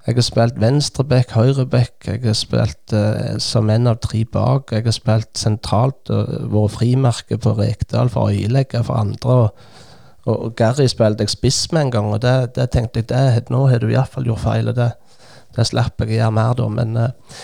[0.08, 4.72] jeg har spilt venstreback, høyreback, jeg har spilt uh, som en av tre bak.
[4.72, 9.36] Jeg har spilt sentralt og vært frimerke på Rekdal for øyelegger for andre.
[9.36, 9.66] Og,
[10.28, 13.66] og, Gary spilte jeg spiss med en gang, og det, det tenkte jeg det, nå
[13.72, 14.72] har du iallfall gjort feil.
[14.72, 14.92] og det,
[15.56, 16.68] det slapp jeg å gjøre mer da.
[16.70, 17.38] Men, uh,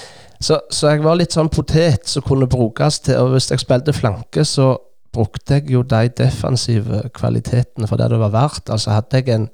[0.44, 3.96] så, så, jeg var litt sånn potet som kunne brukes til og Hvis jeg spilte
[3.96, 4.74] flanke, så
[5.14, 8.72] brukte jeg jo de defensive kvalitetene for det det var verdt.
[8.74, 9.48] Altså hadde jeg en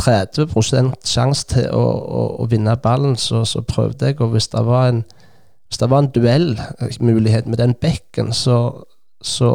[0.00, 4.20] 30 sjanse til å, å, å, vinne ballen, så, så, prøvde jeg.
[4.20, 5.02] Og hvis det var en,
[5.68, 8.58] hvis det var en duellmulighet med den bekken, så,
[9.20, 9.50] så,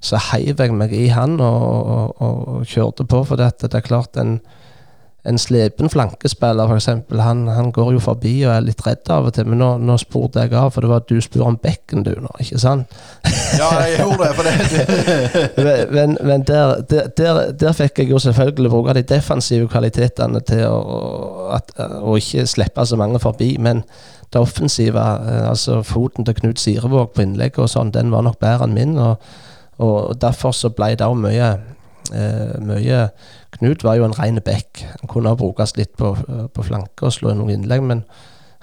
[0.00, 3.24] så heiv jeg meg i han og, og, og kjørte på.
[3.26, 4.38] For det, det er klart en
[5.26, 6.88] en slepen flankespiller, f.eks.,
[7.18, 9.48] han, han går jo forbi og er litt redd av og til.
[9.50, 12.12] Men nå, nå spurte jeg av, for det var at du spør om bekken, du,
[12.22, 12.98] nå, ikke sant?
[13.60, 14.32] ja, jeg gjorde det.
[14.38, 15.86] for det.
[15.96, 20.66] men, men der, der, der, der, fikk jeg jo selvfølgelig bruke de defensive kvalitetene til
[20.68, 21.00] å,
[21.56, 23.56] at, å ikke slippe så mange forbi.
[23.62, 23.82] Men
[24.30, 28.38] det offensive, eh, altså foten til Knut Sirevåg på innlegget og sånn, den var nok
[28.42, 28.96] bedre enn min.
[28.98, 29.18] og,
[29.82, 31.50] og derfor så ble det òg mye
[32.14, 33.08] eh, mye
[33.56, 34.82] Knut var jo en rein back.
[35.00, 36.10] Han kunne brukes litt på,
[36.52, 38.02] på flanke og slå noen innlegg, men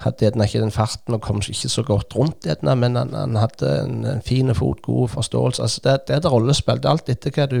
[0.04, 2.46] hadde gjerne ikke den farten og kom ikke så godt rundt.
[2.46, 5.62] Gjerne, men han, han hadde en, en fin fot, god forståelse.
[5.62, 6.78] Altså det, det er et rollespill.
[6.82, 7.58] Det er alt etter hva du,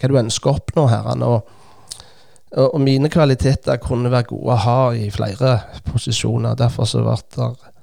[0.00, 1.10] hva du ønsker å oppnå her.
[1.14, 1.36] Og,
[2.54, 5.56] og, og, mine kvaliteter kunne være gode å ha i flere
[5.90, 6.58] posisjoner.
[6.58, 7.73] Derfor så ble det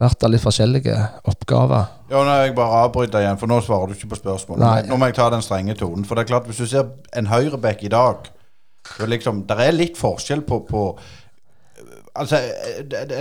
[0.00, 0.96] vært av litt forskjellige
[1.30, 1.92] oppgaver.
[2.10, 4.62] Ja, nå Jeg bare avbryter igjen, for nå svarer du ikke på spørsmålet.
[4.62, 4.80] Nei.
[4.90, 6.04] Nå må jeg ta den strenge tonen.
[6.06, 8.28] For det er klart, hvis du ser en høyreback i dag
[8.98, 10.88] det, liksom, det er litt forskjell på, på
[12.16, 12.38] Altså,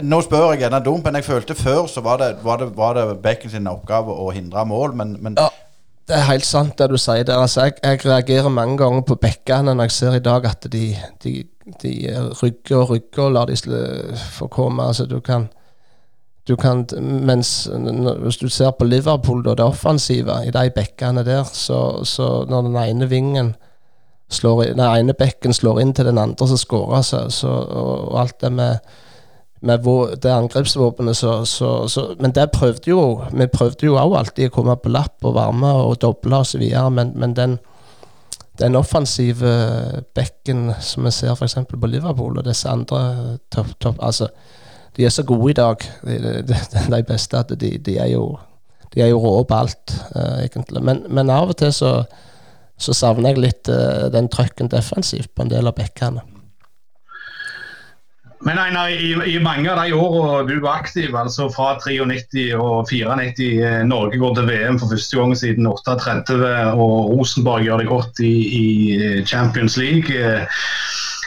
[0.08, 2.94] Nå spør jeg gjerne dumt, men jeg følte før så var det, var det, var
[2.96, 5.50] det Becken sin oppgave å hindre mål, men, men ja,
[6.08, 7.42] Det er helt sant det du sier der.
[7.42, 10.86] Altså, jeg, jeg reagerer mange ganger på bekkene når jeg ser i dag at de,
[11.26, 11.34] de,
[11.84, 11.94] de
[12.40, 13.60] rygger og rygger og lar de
[14.38, 14.86] få komme.
[14.86, 15.50] Altså, du kan
[16.48, 17.70] du kan, mens
[18.22, 22.68] hvis du ser på Liverpool, og det offensive i de bekkene der, så, så når
[22.68, 23.56] den ene vingen
[24.30, 28.40] slår den ene bekken slår inn til den andre som skårer, så, så, og alt
[28.42, 28.78] det med,
[29.62, 29.90] med
[30.22, 34.76] det angrepsvåpenet, så, så, Men det prøvde jo Vi prøvde jo òg alltid å komme
[34.78, 37.58] på lapp og varme og doble osv., men, men den
[38.60, 39.50] den offensive
[40.16, 41.58] bekken som vi ser f.eks.
[41.68, 43.74] på Liverpool og disse andre topp...
[43.80, 44.30] topp altså,
[44.96, 46.60] de er så gode i dag, de, de,
[46.92, 48.38] de beste, at de, de, er jo
[48.94, 50.84] de er jo rå på alt, uh, egentlig.
[50.84, 51.98] Men, men, av og til så,
[52.78, 56.24] så savner jeg litt uh, den trøkken defensivt på en del av bekkene.
[58.46, 62.92] Men Einar, i, i, mange av de årene du var aktiv, altså fra 93 og
[62.92, 66.36] 94, eh, Norge går til VM for første gang siden 38,
[66.76, 68.66] og Rosenborg gjør det godt i, i
[69.26, 70.14] Champions League.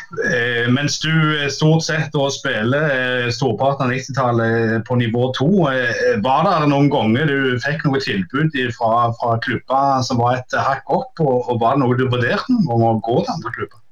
[0.08, 6.14] Eh, mens du eh, stort sett spiller eh, storparten av 90-tallet på nivå 2, eh,
[6.24, 10.88] var det noen ganger du fikk noe tilbud fra, fra klubber som var et hakk
[10.88, 13.84] opp, og, og var det noe du vurderte om å gå til andre klubber?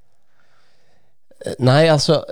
[1.61, 2.23] Nei, altså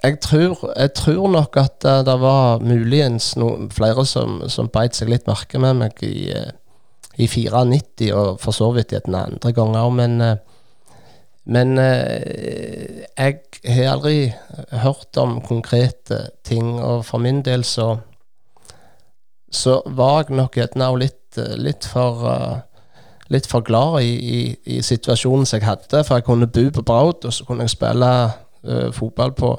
[0.00, 5.12] jeg tror, jeg tror, nok at det var muligens noen flere som, som beit seg
[5.12, 6.32] litt merke med meg i,
[7.20, 9.92] i 94, og for så vidt i den andre ganger.
[9.92, 10.40] Men
[11.46, 13.38] men eh, jeg
[13.70, 14.32] har aldri
[14.82, 17.96] hørt om konkrete ting, og for min del så
[19.56, 22.58] så var jeg nok gjerne litt, litt for uh,
[23.32, 24.40] litt for glad i, i,
[24.76, 26.02] i, situasjonen som jeg hadde.
[26.04, 29.56] For jeg kunne bo på Braut, og så kunne jeg spille uh, fotball på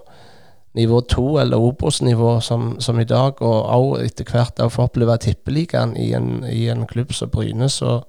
[0.78, 3.42] nivå to eller Obos-nivå som, som, i dag.
[3.42, 6.12] Og òg etter hvert få oppleve tippeligaen i,
[6.52, 7.70] i, en klubb som Bryne.
[7.70, 8.00] Så,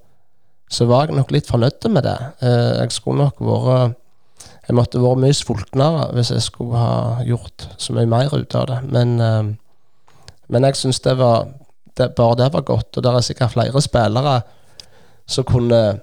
[0.69, 2.17] så var jeg nok litt fornøyd med det.
[2.45, 3.97] Eh, jeg skulle nok vært
[4.69, 8.67] Jeg måtte vært mye sultnere hvis jeg skulle ha gjort så mye mer ut av
[8.69, 8.77] det.
[8.85, 9.47] Men, eh,
[10.47, 11.47] men jeg syns det var
[11.97, 12.97] det, Bare det var godt.
[12.97, 14.41] Og det er sikkert flere spillere
[15.25, 15.99] som kunne,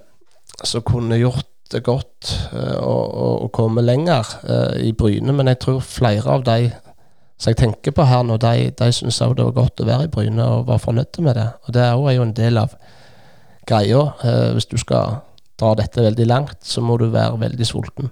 [0.63, 2.29] som kunne gjort det godt
[2.79, 4.23] og, og, komme lenger
[4.79, 6.69] i Bryne, men jeg tror flere av de
[7.37, 10.07] som jeg tenker på her nå, de, de syns òg det var godt å være
[10.07, 11.49] i Bryne og var fornøyd med det.
[11.65, 12.77] Og det er jo en del av
[13.67, 14.03] greia.
[14.23, 15.19] Eh, hvis du skal
[15.59, 18.11] dra dette veldig langt, så må du være veldig sulten.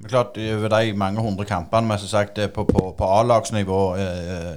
[0.00, 4.56] Men klart, Over de mange hundre kampene med sagt, på, på, på A-lagsnivå eh,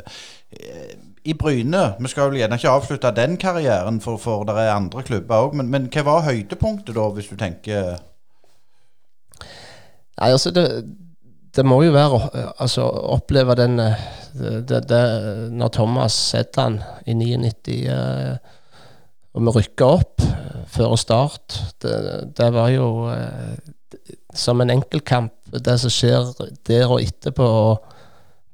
[0.51, 0.93] eh,
[1.25, 5.03] i Bryne Vi skal vel gjerne ikke avslutte den karrieren, for, for det er andre
[5.03, 5.53] klubber òg.
[5.59, 7.95] Men, men, hva var høydepunktet, da, hvis du tenker
[10.13, 10.67] Nei, altså det,
[11.55, 12.19] det må jo være
[12.61, 15.03] altså oppleve den det, det,
[15.51, 18.37] Når Thomas Seddan i 99 eh,
[19.33, 21.59] og vi rykka opp eh, før start.
[21.81, 21.95] Det,
[22.37, 23.55] det var jo eh,
[24.33, 26.31] som en enkeltkamp, det som skjer
[26.65, 27.47] der og etterpå.
[27.47, 27.89] og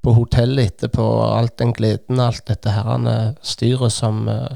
[0.04, 1.06] på hotellet etterpå,
[1.36, 4.56] alt den gleden, alt dette herrene styret som, eh,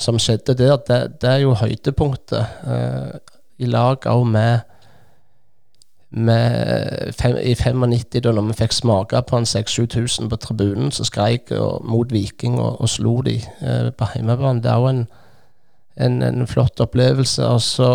[0.00, 2.62] som skjedde der, det, det, er jo høydepunktet.
[2.64, 4.64] Eh, I lag òg med
[6.14, 11.52] fem, I 95, da når vi fikk smake på en 6000-7000 på tribunen, så skreik
[11.84, 14.62] mot Viking og, og slo de eh, på hjemmebane.
[14.62, 15.06] Det er jo en
[15.98, 17.46] en, en, flott opplevelse.
[17.46, 17.90] Og så,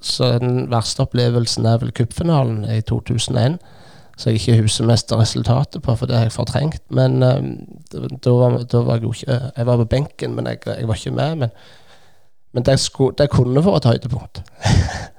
[0.00, 3.58] så den verste opplevelsen er vel cupfinalen i 2001.
[4.16, 6.82] Så jeg ikke husker mest resultatet på, for det har jeg fortrengt.
[6.90, 7.42] Men eh,
[7.92, 10.94] da, var, da, var, jeg jo ikke Jeg var på benken, men jeg, jeg var
[10.94, 11.36] ikke med.
[11.36, 11.48] Men,
[12.52, 14.42] men det, skulle, det kunne vært et høydepunkt.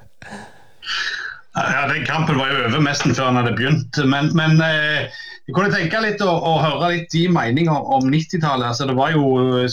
[1.56, 4.02] ja, den kampen var jo over nesten før den hadde begynt.
[4.08, 5.12] Men, men eh,
[5.50, 8.70] jeg kunne tenke litt å, og høre litt de meninger om, om 90-tallet.
[8.70, 9.24] Altså, det var jo,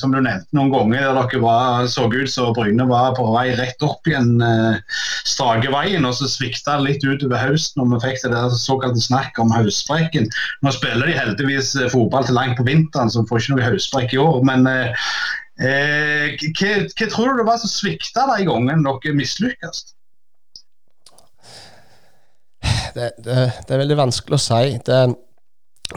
[0.01, 3.53] som du nevnte noen ganger, der dere var, så ut som Bryne var på vei
[3.59, 4.81] rett opp igjen eh,
[5.29, 9.39] Strageveien, og så svikta det litt utover høsten og vi fikk det der såkalte snakk
[9.39, 10.27] om høstbrekken.
[10.67, 14.17] Nå spiller de heldigvis eh, fotball til langt på vinteren, så får ikke noe høstbrekk
[14.17, 14.41] i år.
[14.49, 15.07] men eh,
[15.63, 19.85] eh, hva, hva, tror du det var som svikta de gangene dere mislykkes?
[22.99, 24.79] Det, det, det, er veldig vanskelig å si.
[24.87, 24.99] Det,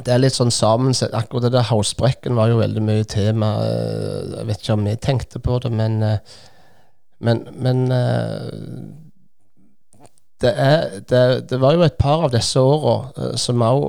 [0.05, 1.15] det er litt sånn sammensett.
[1.17, 3.55] Akkurat det der housebrekken var jo veldig mye tema.
[3.65, 6.39] Eh, jeg vet ikke om vi tenkte på det, men eh,
[7.21, 8.45] Men, men eh,
[10.41, 13.83] det, er, det, det, var jo et par av disse åra som òg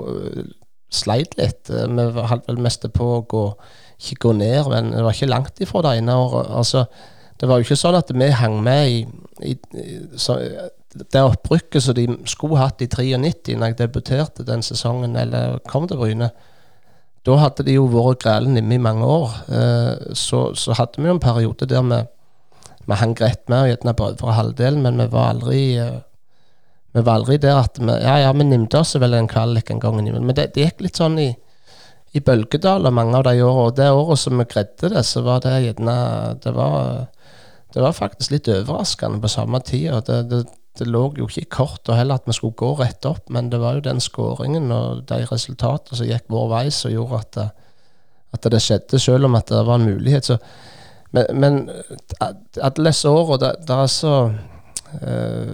[0.93, 1.71] sleit litt.
[1.71, 3.47] Vi holdt vel mest på å gå,
[3.97, 6.53] ikke gå ned, men det var ikke langt ifra det ene året.
[6.61, 6.85] Altså,
[7.41, 9.01] det var jo ikke sånn at vi hang med i,
[9.49, 10.37] i, i så,
[10.93, 15.87] det opprykket som de skulle hatt i 93, når jeg debuterte den sesongen, eller kom
[15.89, 16.31] til Bryne,
[17.27, 19.37] da hadde de jo vært græle nemme i mange år.
[19.49, 22.01] Eh, så, så, hadde vi jo en periode der vi,
[22.89, 26.01] vi hang greit med, gjerne bare for halvdelen, men vi var aldri eh,
[26.93, 29.81] vi var aldri der at vi Ja, ja, vi nimte oss vel en kvalik en
[29.81, 30.29] gang innimellom.
[30.29, 31.31] Men det, det, gikk litt sånn i,
[32.13, 33.69] i bølgedaler mange av de årene.
[33.71, 35.95] Og det året som vi greide det, så var det gjerne
[36.43, 37.07] Det var,
[37.73, 39.95] det var faktisk litt overraskende på samme tid.
[40.11, 40.43] Det, det,
[40.79, 43.61] det lå jo ikke i kortet heller at vi skulle gå rett opp, men det
[43.61, 47.49] var jo den skåringen og de resultatene som gikk vår vei, som gjorde at det,
[48.33, 50.31] at det skjedde, selv om at det var en mulighet.
[50.31, 50.39] Så,
[51.13, 51.59] men, men
[52.25, 54.15] alle disse åra, det, det, er så
[54.97, 55.51] eh,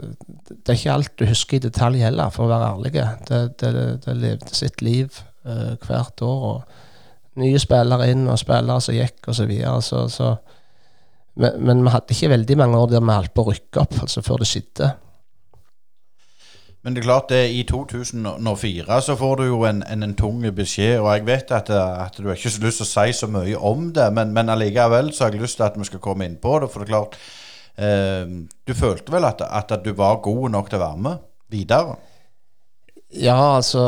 [0.53, 2.93] Det er ikke alt du husker i detalj heller, for å være ærlig.
[3.27, 3.73] Det, det,
[4.05, 6.47] det levde sitt liv eh, hvert år.
[6.53, 9.43] og Nye spillere inn, og spillere som gikk, osv.
[9.43, 10.31] Så videre, så, så,
[11.43, 14.01] men, men vi hadde ikke veldig mange år der vi holdt på å rykke opp,
[14.07, 14.95] altså før det skjedde.
[16.89, 20.39] Men det er klart det, i 2004 så får du jo en, en, en tung
[20.57, 23.27] beskjed, og jeg vet at, at, du har ikke så lyst til å si så
[23.29, 26.25] mye om det, men, men allikevel så har jeg lyst til at vi skal komme
[26.25, 26.71] inn på det.
[26.73, 27.19] For det er klart,
[27.77, 28.33] eh,
[28.65, 31.21] du følte vel at, at, du var god nok til å være med
[31.53, 31.99] videre?
[33.13, 33.85] Ja, altså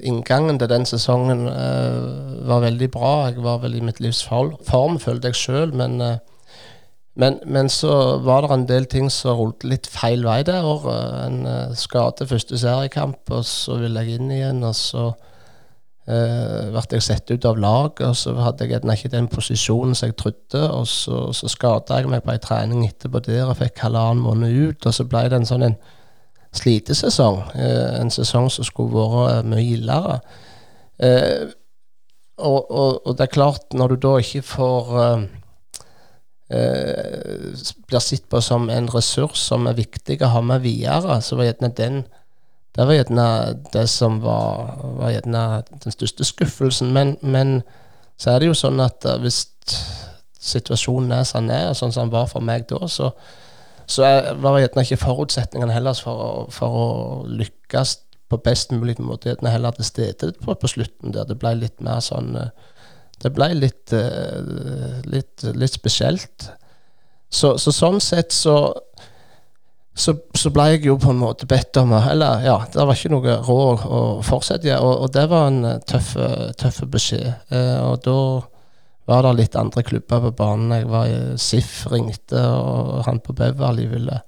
[0.00, 2.00] inngangen til den sesongen eh,
[2.48, 3.14] var veldig bra.
[3.28, 6.16] Jeg var vel i mitt livs form, følte jeg sjøl, men eh,
[7.18, 11.16] men, men, så var det en del ting som rullet litt feil vei det året.
[11.24, 14.62] En uh, skade første seriekamp, og så ville jeg inn igjen.
[14.62, 19.26] Og så uh, ble jeg sett ut av lag, og så hadde jeg ikke den
[19.32, 20.62] posisjonen som jeg trodde.
[20.70, 24.54] Og så, så skada jeg meg på ei trening etterpå der og fikk halvannen måned
[24.54, 24.86] ut.
[24.86, 25.78] Og så ble det en sånn en
[26.54, 27.42] slitesesong.
[27.58, 30.20] Uh, en sesong som skulle vært mye gildere.
[32.38, 35.22] Og, og, og, det er klart, når du da ikke får eh,
[36.48, 41.50] blir sett på som en ressurs som er viktig å ha med videre, så var
[41.50, 42.06] gjerne den
[42.78, 43.26] det var gjerne
[43.72, 46.92] det som var, var den største skuffelsen.
[46.94, 47.62] Men, men,
[48.16, 49.48] så er det jo sånn at eh, hvis
[50.38, 53.10] situasjonen er som er, sånn som den var for meg da, så,
[53.90, 54.06] så
[54.38, 56.86] var gjerne ikke forutsetningene heller for å, for å
[57.26, 57.96] lykkes
[58.30, 59.32] på best mulig måte.
[59.32, 62.50] Gjerne heller til stede på, på slutten, der det ble litt mer sånn uh,
[63.22, 66.50] det ble litt, uh, litt, litt spesielt.
[67.28, 68.54] Så, så, sånn sett så,
[69.92, 73.10] så, så ble jeg jo på en måte bedt om Eller ja, det var ikke
[73.12, 74.78] noe råd å fortsette.
[74.78, 76.14] Og, og det var en eh, tøff,
[76.60, 77.28] tøff beskjed.
[77.52, 78.20] Uh, og da
[79.08, 80.74] var det litt andre klubber på banen.
[80.78, 84.20] Jeg var i SIF, ringte, og han på Beverly ville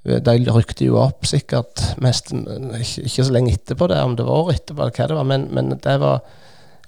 [0.00, 4.46] De rykte jo opp sikkert mest ikke, ikke så lenge etterpå det, om det var
[4.46, 6.22] året etterpå, eller hva det var, men, men det var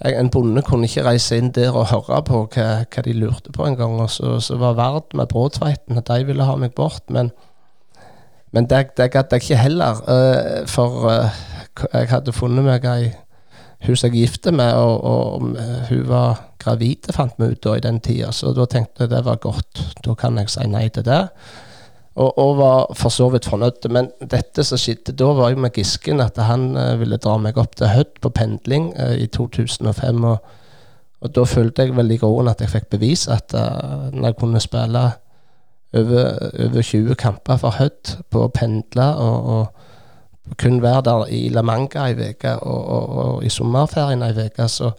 [0.05, 3.67] en bonde kunne ikke reise inn der og høre på hva, hva de lurte på
[3.67, 3.99] en gang.
[4.03, 7.05] Og så, så var Vard med Bråtveiten, at de ville ha meg bort.
[7.11, 7.31] Men,
[8.53, 10.03] men det, det gadd jeg ikke heller.
[10.09, 11.43] Uh, for uh,
[11.93, 13.13] jeg hadde funnet meg ei
[13.83, 15.57] hun som jeg gifte med, og, og,
[15.89, 18.31] hun var gravid, fant vi ut da i den tida.
[18.31, 19.83] Så da tenkte jeg det var godt.
[20.05, 21.25] Da kan jeg si nei til det.
[22.15, 23.89] Og, og, var for så vidt fornøyd.
[23.89, 27.57] Men dette som skjedde da, var jo med Gisken at han uh, ville dra meg
[27.61, 30.25] opp til Hødd på pendling uh, i 2005.
[30.29, 30.53] Og,
[31.23, 34.41] og, da følte jeg vel i groen at jeg fikk bevis at uh, når jeg
[34.43, 35.07] kunne spille
[35.93, 41.49] over, over 20 kamper for Hødd på å pendle og, og kun være der i
[41.55, 44.91] La Manga ei uke og, i sommerferien ei uke, så,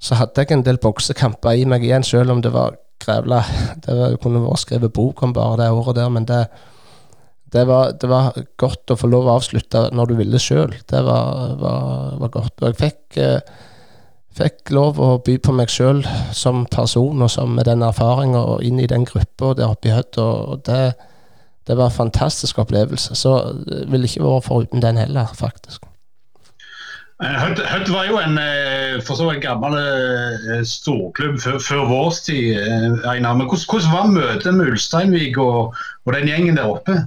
[0.00, 3.40] så hadde jeg en del boksekamper i meg igjen, selv om det var grævla
[3.84, 6.40] Det kunne vært skrevet bok om bare det året der, men det,
[7.52, 10.74] det, var, det var, godt å få lov å avslutte når du ville sjøl.
[10.90, 12.54] Det var, var, var, godt.
[12.60, 13.54] Og jeg fikk, eh,
[14.34, 16.02] fikk lov å by på meg sjøl
[16.34, 19.94] som person og som med den erfaringa og inn i den gruppa der oppe i
[19.94, 20.18] Hødd.
[20.18, 20.82] Og det,
[21.68, 23.14] det var en fantastisk opplevelse.
[23.18, 25.86] Så det ville ikke vært foruten den heller, faktisk.
[27.24, 32.10] Hødd eh, var jo en eh, for så vidt gammel eh, storklubb før, før vår
[32.26, 32.58] tid.
[33.08, 33.36] Einar.
[33.38, 36.98] Men hvordan, hvordan, var møtet med Ulsteinvik og, og, den gjengen der oppe?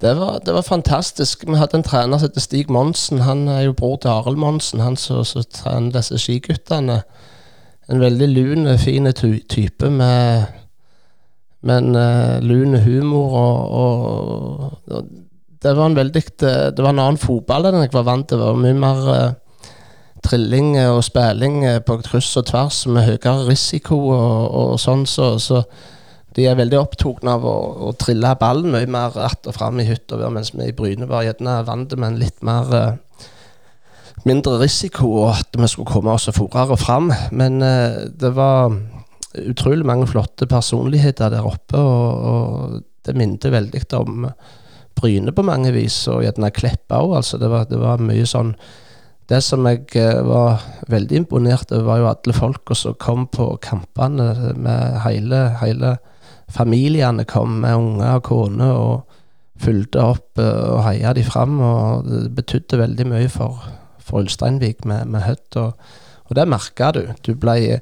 [0.00, 1.46] Det var, det var, fantastisk.
[1.48, 3.24] Vi hadde en trener som heter Stig Monsen.
[3.24, 7.00] Han er jo bror til Arild Monsen, han som trener disse skiguttene.
[7.88, 10.44] En veldig lun, fin type med,
[11.60, 15.23] med en uh, lun humor og, og, og
[15.64, 18.40] det var en veldig eh, Det var en annen fotball enn jeg var vant til.
[18.40, 19.72] Det var mye mer uh,
[20.24, 25.34] trilling og spilling uh, på kryss og tvers med høyere risiko og, og sånn, så,
[25.40, 25.64] så,
[26.34, 27.56] de er veldig opptatt av å,
[27.86, 31.22] å, trille ballen mye mer att og fram i hytta, mens vi i Bryne var
[31.22, 33.28] gjerne vant med en litt mer uh,
[34.24, 37.12] mindre risiko, og at vi skulle komme oss fortere fram.
[37.30, 38.72] Men det var
[39.36, 44.26] utrolig mange flotte personligheter der oppe, og, og det minnet veldig om
[44.94, 47.18] Bryne på mange vis, og gjerne Kleppa òg.
[47.20, 48.54] Altså, det, var, det var mye sånn
[49.24, 50.60] Det som jeg eh, var
[50.92, 55.94] veldig imponert over, var jo alle folka som kom på kampene med hele, hele
[56.52, 59.20] familiene kom med unger og kone og
[59.64, 61.56] fulgte opp eh, og heia de fram.
[61.60, 63.64] og Det betydde veldig mye for,
[63.98, 65.60] for Ulsteinvik med, med Hødd.
[65.62, 65.88] Og,
[66.28, 67.02] og det merka du.
[67.24, 67.80] Du ble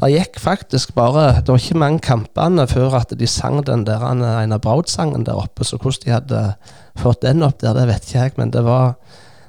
[0.00, 4.02] det gikk faktisk bare Det var ikke mange kampene før at de sang den der
[4.02, 5.64] Einar Braut-sangen der oppe.
[5.64, 6.42] Så hvordan de hadde
[6.98, 8.32] fått den opp der, det vet ikke jeg.
[8.36, 8.94] Men det var,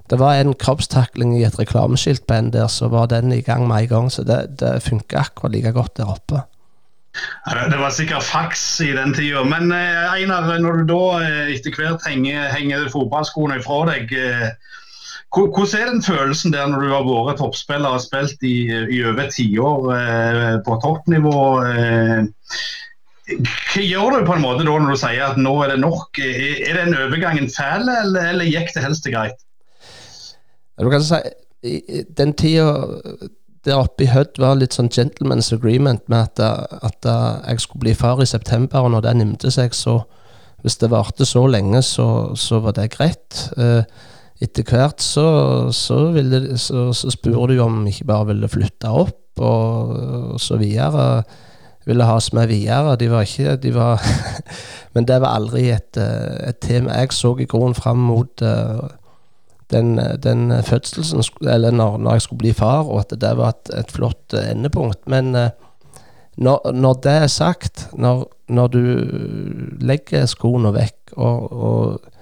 [0.09, 3.67] det var en kroppstakling i et reklameskilt på en der, så var den i gang
[3.67, 4.11] med en gang.
[4.11, 6.45] Så det, det funka akkurat like godt der oppe.
[7.45, 9.43] Det var sikkert faks i den tida.
[9.47, 11.03] Men Einar, når du da
[11.53, 14.11] etter hvert henger, henger fotballskoene fra deg,
[15.33, 19.29] hvordan er den følelsen der når du har vært toppspiller og spilt i, i over
[19.33, 21.39] tiår eh, på toppnivå?
[21.65, 22.27] Eh,
[23.25, 26.19] hva gjør du på en måte da når du sier at nå er det nok?
[26.21, 29.41] Er, er den overgangen fæl, eller, eller gikk det helst greit?
[30.79, 31.21] Du kan si,
[32.17, 32.69] Den tida
[33.65, 37.07] der oppe i Hødd var litt sånn gentleman's agreement med at, at,
[37.47, 40.03] jeg skulle bli far i september, og når det nimte seg, så
[40.65, 43.35] Hvis det varte så lenge, så, så var det greit.
[43.53, 43.83] Eh,
[44.43, 45.27] etter hvert så,
[45.71, 49.95] så, ville, så, så spør du om ikke bare ville flytte opp, og,
[50.35, 51.23] og så videre.
[51.85, 52.95] Ville ha oss med videre.
[52.99, 54.03] De var ikke de var
[54.95, 56.95] Men det var aldri et, et tema.
[56.95, 58.87] Jeg så i grunnen fram mot uh,
[59.71, 63.73] den, den fødselen, eller når, når, jeg skulle bli far, og at det var et,
[63.75, 65.01] et flott endepunkt.
[65.11, 65.49] Men uh,
[66.37, 68.81] når, når, det er sagt, når, når du
[69.83, 72.14] legger skoene vekk og, og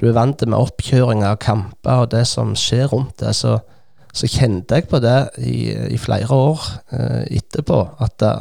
[0.00, 3.56] du er vant med oppkjøringer av kamper og det som skjer rundt det, så,
[4.12, 7.80] så kjente jeg på det i, i flere år eh, etterpå.
[8.04, 8.32] At det,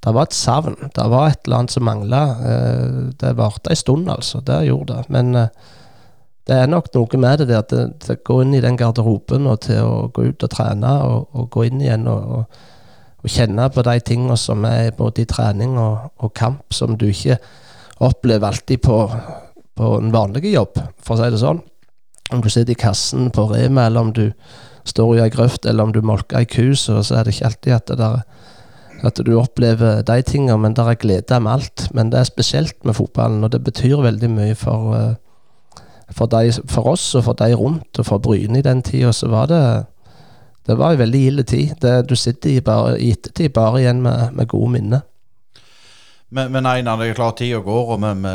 [0.00, 0.78] det, var et savn.
[0.96, 2.22] Det var et eller annet som mangla.
[2.48, 4.40] Eh, det varte en stund, altså.
[4.44, 5.12] Det gjorde det.
[5.12, 5.72] Men eh,
[6.48, 9.48] det er nok noe med det der til, til å gå inn i den garderoben
[9.48, 12.58] og til å gå ut og trene og, og gå inn igjen og, og,
[13.20, 17.08] og, kjenne på de tingene som er både i trening og, og kamp, som du
[17.08, 17.38] ikke
[18.04, 18.98] opplever alltid på
[19.78, 21.62] på en vanlig jobb, for å si det sånn.
[22.32, 24.28] Om du sitter i kassen på Rema, eller om du
[24.88, 27.76] står i ei grøft, eller om du molker ei ku, så, er det ikke alltid
[27.76, 28.22] at, der,
[29.04, 31.88] at du opplever de tingene, men det er glede med alt.
[31.96, 36.52] Men det er spesielt med fotballen, og det betyr veldig mye for, eh, for, de,
[36.70, 39.64] for oss og for de rundt, og for Bryne i den tida, så var det
[40.64, 41.74] det var en veldig ille tid.
[41.82, 42.60] Det, du sitter i,
[43.04, 45.02] i ettertid bare igjen med, med gode minner.
[46.34, 48.30] Men, men Einar, det er klart tida går, og vi, vi,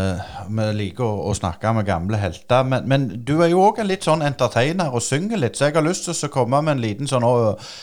[0.56, 2.64] vi liker å, å, snakke med gamle helter.
[2.64, 5.76] Men, men du er jo òg en litt sånn entertainer og synger litt, så jeg
[5.76, 7.74] har lyst til å komme med en liten sånn uh,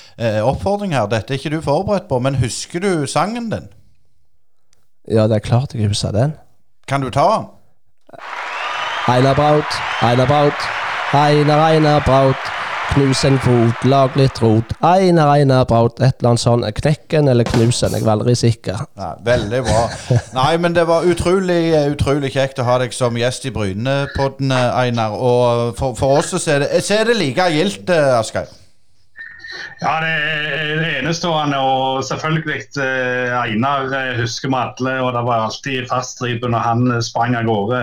[0.48, 1.10] oppfordring her.
[1.12, 3.68] Dette er ikke du forberedt på, men husker du sangen din?
[5.04, 6.32] Ja, det er klart jeg husker den.
[6.88, 7.50] Kan du ta den?
[9.12, 10.68] Einar Braut, Einar Braut,
[11.12, 12.55] Einar Einar Braut.
[12.96, 14.70] Knus en fot, lag litt rot.
[14.80, 15.98] Einar, Einar Braut.
[16.00, 16.64] Et eller annet sånt.
[16.78, 18.86] Knekken eller knusen, jeg var aldri sikker.
[18.96, 19.82] Nei, veldig bra.
[20.38, 25.12] Nei, men det var utrolig, utrolig kjekt å ha deg som gjest i Brynepodden, Einar.
[25.12, 28.48] Og for, for oss så er det, så er det like gildt, Asgeir.
[29.80, 31.58] Ja, det er enestående.
[31.58, 34.94] Og selvfølgelig eh, Einar eh, husker vi alle.
[35.04, 37.82] Og det var alltid faststripe når han eh, sprang av gårde.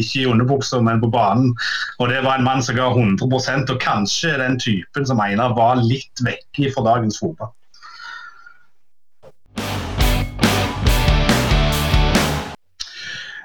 [0.00, 1.52] Ikke i underbuksa, men på banen.
[1.98, 5.82] Og det var en mann som ga 100% og kanskje den typen som Einar var
[5.82, 7.52] litt vekk fra dagens fotball.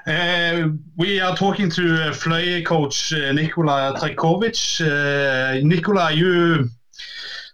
[0.06, 4.80] Uh, we are talking to uh, Fløy coach uh, Nikola Trajkovic.
[4.80, 6.68] Uh, Nikola, you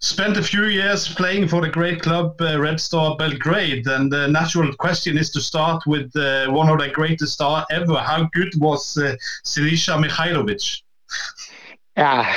[0.01, 4.29] spent a few years playing for the great club uh, Red Star Belgrade, and the
[4.29, 7.97] natural question is to start with uh, one of the greatest stars ever.
[7.97, 10.83] How good was uh, Sinisha Mikhailovic?
[11.99, 12.31] Yeah,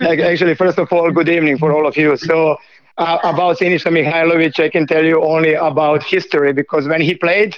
[0.00, 2.16] actually, first of all, good evening for all of you.
[2.16, 2.56] So.
[2.98, 7.54] Uh, about Sinisa Mihailovic, I can tell you only about history because when he played,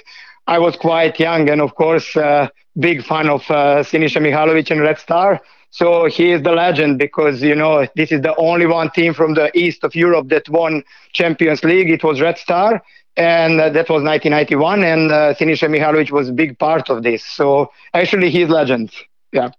[0.47, 4.81] I was quite young and, of course, uh, big fan of uh, Sinisa Mihailovic and
[4.81, 5.39] Red Star.
[5.71, 9.35] So he is the legend because you know this is the only one team from
[9.35, 11.89] the east of Europe that won Champions League.
[11.89, 12.81] It was Red Star,
[13.15, 14.83] and uh, that was 1991.
[14.83, 17.23] And uh, Sinisa Mihailovic was a big part of this.
[17.23, 18.91] So actually, he's legend.
[19.31, 19.51] Yeah.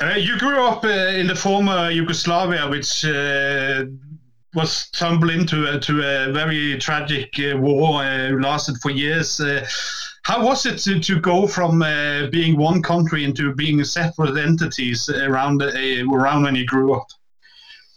[0.00, 3.84] Uh, you grew up uh, in the former Yugoslavia, which uh,
[4.54, 9.40] was tumbled into to a very tragic uh, war, uh, lasted for years.
[10.24, 15.08] How was it to, to go from uh, being one country into being separate entities
[15.10, 15.70] around uh,
[16.10, 17.06] around when you grew up?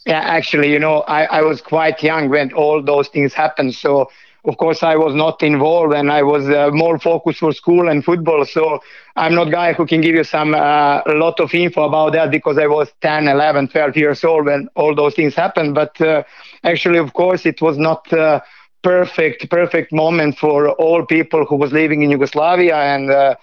[0.05, 3.75] Yeah, actually, you know, I, I was quite young when all those things happened.
[3.75, 4.09] So,
[4.45, 8.03] of course, I was not involved and I was uh, more focused for school and
[8.03, 8.45] football.
[8.45, 8.79] So,
[9.17, 12.31] I'm not guy who can give you some uh, a lot of info about that
[12.31, 15.75] because I was 10, 11, 12 years old when all those things happened.
[15.75, 16.23] But uh,
[16.63, 18.39] actually, of course, it was not uh,
[18.83, 23.35] perfect perfect moment for all people who was living in Yugoslavia and uh,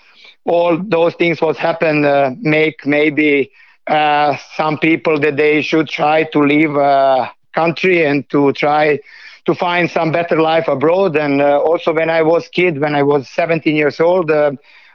[0.45, 3.51] all those things what happened uh, make maybe
[3.87, 8.99] uh, some people that they should try to leave uh, country and to try
[9.45, 13.03] to find some better life abroad and uh, also when I was kid when I
[13.03, 14.53] was 17 years old uh,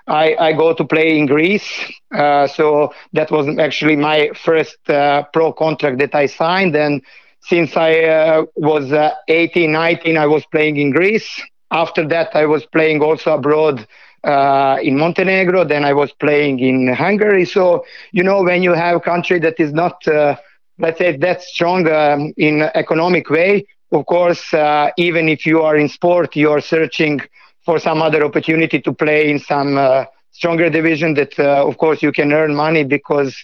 [0.07, 1.69] I, I, go to play in Greece.
[2.11, 6.75] So that was actually my first pro contract that I signed.
[6.75, 7.03] And
[7.41, 11.41] since I uh, was uh, 18, 19, I was playing in Greece.
[11.71, 13.85] After that, I was playing also abroad
[14.23, 15.63] uh, in Montenegro.
[15.65, 17.45] Then I was playing in Hungary.
[17.45, 20.35] So, you know, when you have a country that is not, uh,
[20.77, 25.77] let's say, that strong um, in economic way, of course, uh, even if you are
[25.77, 27.19] in sport, you are searching
[27.65, 32.11] for some other opportunity to play in some uh, stronger division that, of course, you
[32.11, 33.35] can earn money because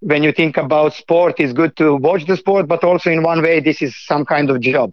[0.00, 3.42] when you think about sport, it's good to watch the sport, but also in one
[3.42, 4.92] way, this is some kind of job.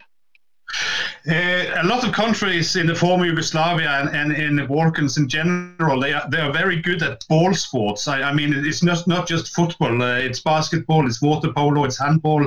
[1.29, 5.27] Uh, a lot of countries in the former Yugoslavia and, and in the Balkans in
[5.27, 8.07] general, they are, they are very good at ball sports.
[8.07, 11.99] I, I mean, it's not, not just football, uh, it's basketball, it's water polo, it's
[11.99, 12.45] handball.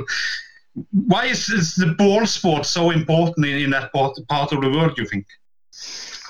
[0.93, 4.71] Why is, is the ball sport so important in, in that part, part of the
[4.71, 5.27] world, you think?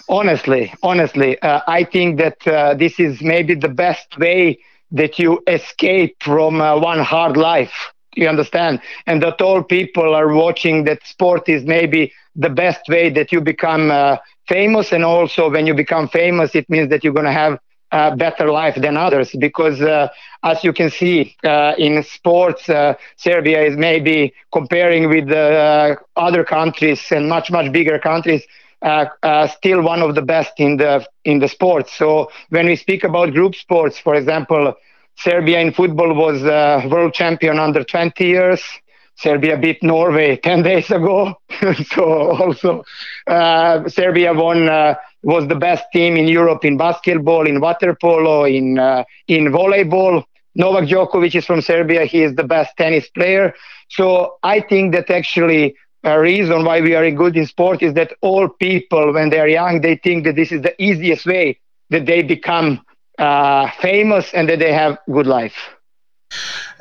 [0.09, 4.59] Honestly, honestly, uh, I think that uh, this is maybe the best way
[4.93, 7.93] that you escape from uh, one hard life.
[8.15, 8.81] You understand?
[9.07, 13.41] And that all people are watching that sport is maybe the best way that you
[13.41, 14.17] become uh,
[14.49, 14.93] famous.
[14.93, 17.59] And also when you become famous it means that you're going to have
[17.93, 19.35] a better life than others.
[19.39, 20.09] Because uh,
[20.43, 26.45] as you can see uh, in sports uh, serbia is maybe comparing with uh, other
[26.45, 28.43] countries and much much bigger countries
[28.83, 33.33] still one of the best in the in the sports so when we speak about
[33.33, 34.75] group sports for example
[35.21, 38.63] Serbia in football was uh, world champion under 20 years.
[39.17, 41.35] Serbia beat Norway 10 days ago.
[41.93, 42.83] so also
[43.27, 48.45] uh, Serbia won uh, was the best team in Europe in basketball, in water polo,
[48.45, 50.25] in uh, in volleyball.
[50.55, 52.07] Novak Djokovic is from Serbia.
[52.07, 53.53] He is the best tennis player.
[53.91, 58.13] So I think that actually a reason why we are good in sport is that
[58.23, 61.59] all people, when they are young, they think that this is the easiest way
[61.91, 62.81] that they become
[63.19, 65.57] uh, famous and that they have good life.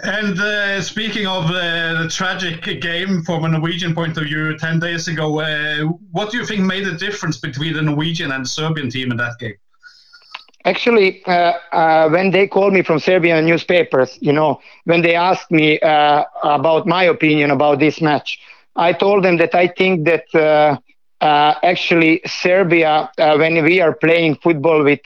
[0.04, 4.80] And uh, speaking of uh, the tragic game from a Norwegian point of view 10
[4.80, 8.90] days ago, uh, what do you think made the difference between the Norwegian and Serbian
[8.90, 9.56] team in that game?
[10.66, 15.52] Actually, uh, uh, when they called me from Serbian newspapers, you know, when they asked
[15.52, 18.40] me uh, about my opinion about this match,
[18.80, 20.80] I told them that I think that
[21.22, 25.02] actually Serbia, when we are playing football with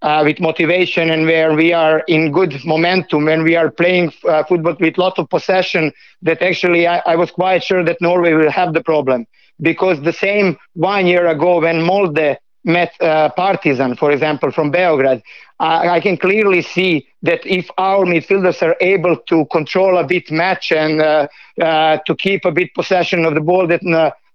[0.00, 4.44] uh, with motivation and where we are in good momentum when we are playing uh,
[4.44, 5.92] football with lot of possession
[6.22, 9.26] that actually I, I, was quite sure that Norway will have the problem.
[9.60, 15.20] Because the same one year ago when Molde met uh, Partizan, for example, from Beograd,
[15.60, 20.70] I can clearly see that if our midfielders are able to control a bit match
[20.70, 21.26] and uh,
[21.60, 23.82] uh, to keep a bit possession of the ball, that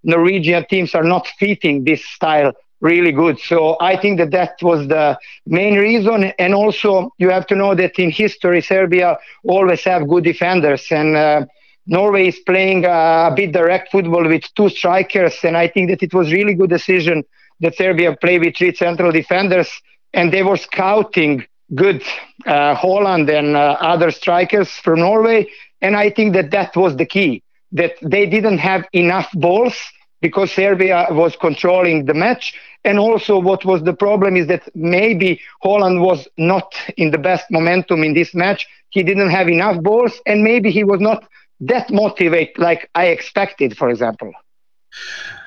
[0.03, 2.51] Norwegian teams are not fitting this style
[2.81, 3.39] really good.
[3.39, 6.33] So I think that that was the main reason.
[6.37, 9.17] And also, you have to know that in history, Serbia
[9.47, 11.45] always have good defenders, and uh,
[11.87, 15.35] Norway is playing a bit direct football with two strikers.
[15.43, 17.23] And I think that it was really good decision
[17.61, 19.69] that Serbia played with three central defenders,
[20.13, 21.45] and they were scouting
[21.75, 22.03] good
[22.45, 25.49] uh, Holland and uh, other strikers from Norway.
[25.81, 29.75] And I think that that was the key that they didn't have enough balls
[30.21, 32.53] because Serbia was controlling the match.
[32.85, 37.45] And also, what was the problem is that maybe Holland was not in the best
[37.49, 38.67] momentum in this match.
[38.89, 41.25] He didn't have enough balls, and maybe he was not
[41.61, 44.31] that motivated like I expected, for example.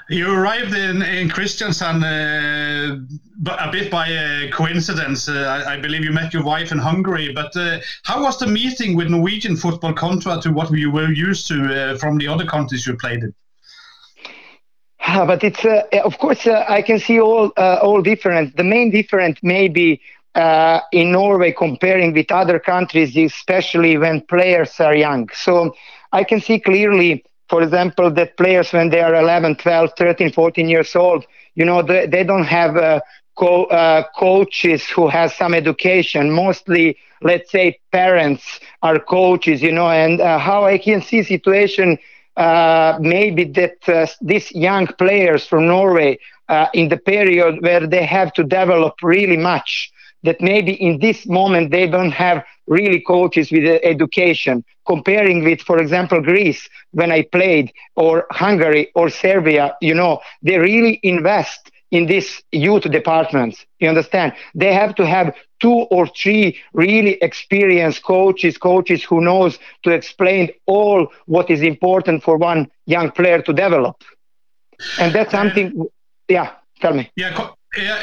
[0.09, 5.29] You arrived in, in Kristiansand uh, a bit by uh, coincidence.
[5.29, 7.33] Uh, I, I, believe you met your wife in Hungary.
[7.33, 11.49] But uh, how was the meeting with Norwegian football contrary to what you were used
[11.49, 13.35] to uh, from the other countries you played in?
[15.07, 18.53] Uh, but it's uh, of course uh, I can see all all difference.
[18.57, 20.01] The main difference maybe
[20.37, 25.29] uh, in Norway comparing with other countries, especially when players are young.
[25.33, 25.75] So
[26.13, 30.69] I can see clearly, for example, that players when they are 11, 12, 13, 14
[30.69, 31.25] years old,
[31.55, 33.01] you know, they, they don't have uh,
[33.37, 33.67] co-
[34.19, 36.31] coaches who has some education.
[36.31, 41.99] Mostly, let's say, parents are coaches, you know, and how I can see situation
[42.37, 46.19] uh, maybe that uh, these young players from Norway
[46.49, 49.91] uh, in the period where they have to develop really much
[50.27, 55.61] that maybe in this moment they don't have really coaches with uh, education comparing with
[55.61, 61.71] for example greece when i played or hungary or serbia you know they really invest
[61.91, 63.65] in these youth departments.
[63.79, 64.33] You understand?
[64.55, 70.51] They have to have two or three really experienced coaches, coaches who knows to explain
[70.67, 73.97] all what is important for one young player to develop.
[74.99, 75.87] And that's something.
[76.29, 77.11] Yeah, tell me.
[77.17, 78.01] Yeah, Yeah,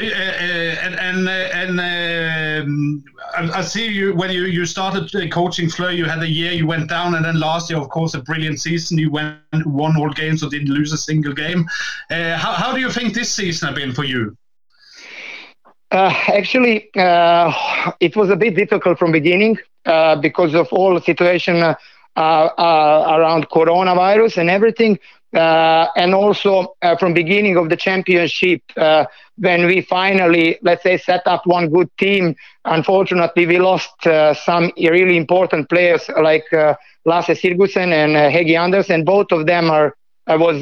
[0.84, 3.04] and and and um,
[3.36, 5.92] I, I see you when you you started coaching Fleur.
[5.92, 8.60] You had a year, you went down, and then last year, of course, a brilliant
[8.60, 8.98] season.
[9.00, 11.66] You went won all games, so didn't lose a single game.
[12.12, 14.38] Uh, how how do you think this season has been for you?
[15.92, 21.02] Uh, actually, uh, it was a bit difficult from beginning uh, because of all the
[21.02, 21.76] situation uh,
[22.16, 25.00] uh, around coronavirus and everything.
[25.34, 29.04] Uh, and also uh, from beginning of the championship uh,
[29.38, 32.36] when we finally let's say set up one good team
[32.66, 33.92] unfortunately we lost
[34.46, 36.46] some really important players like
[37.06, 39.04] Lasse Sigurdsen and uh, Hegi Andersen.
[39.04, 39.96] Both of them are
[40.28, 40.62] was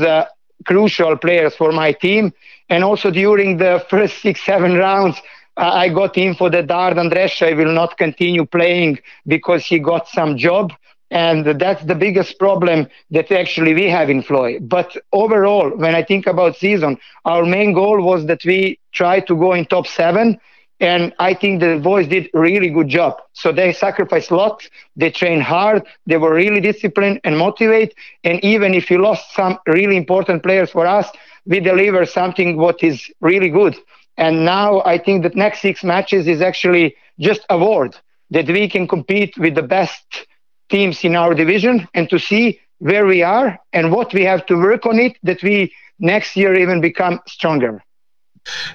[0.66, 2.32] crucial players for my team.
[2.70, 5.22] And also during the first six seven rounds
[5.58, 10.72] I got info that Dardan Dresha will not continue playing because he got some job
[11.12, 14.60] and that's the biggest problem that actually we have in Floy.
[14.60, 19.36] But overall, when I think about season, our main goal was that we try to
[19.36, 20.40] go in top seven.
[20.80, 23.22] And I think the boys did really good job.
[23.34, 24.68] So they sacrificed a lot.
[24.96, 25.84] They trained hard.
[26.08, 27.94] They were really disciplined and motivated.
[28.24, 31.10] And even if you lost some really important players for us,
[31.46, 33.76] we deliver something what is really good.
[34.18, 37.98] And now I think that next six matches is actually just award
[38.32, 40.26] that we can compete with the best
[40.72, 44.56] teams in our division and to see where we are and what we have to
[44.56, 47.84] work on it that we next year even become stronger.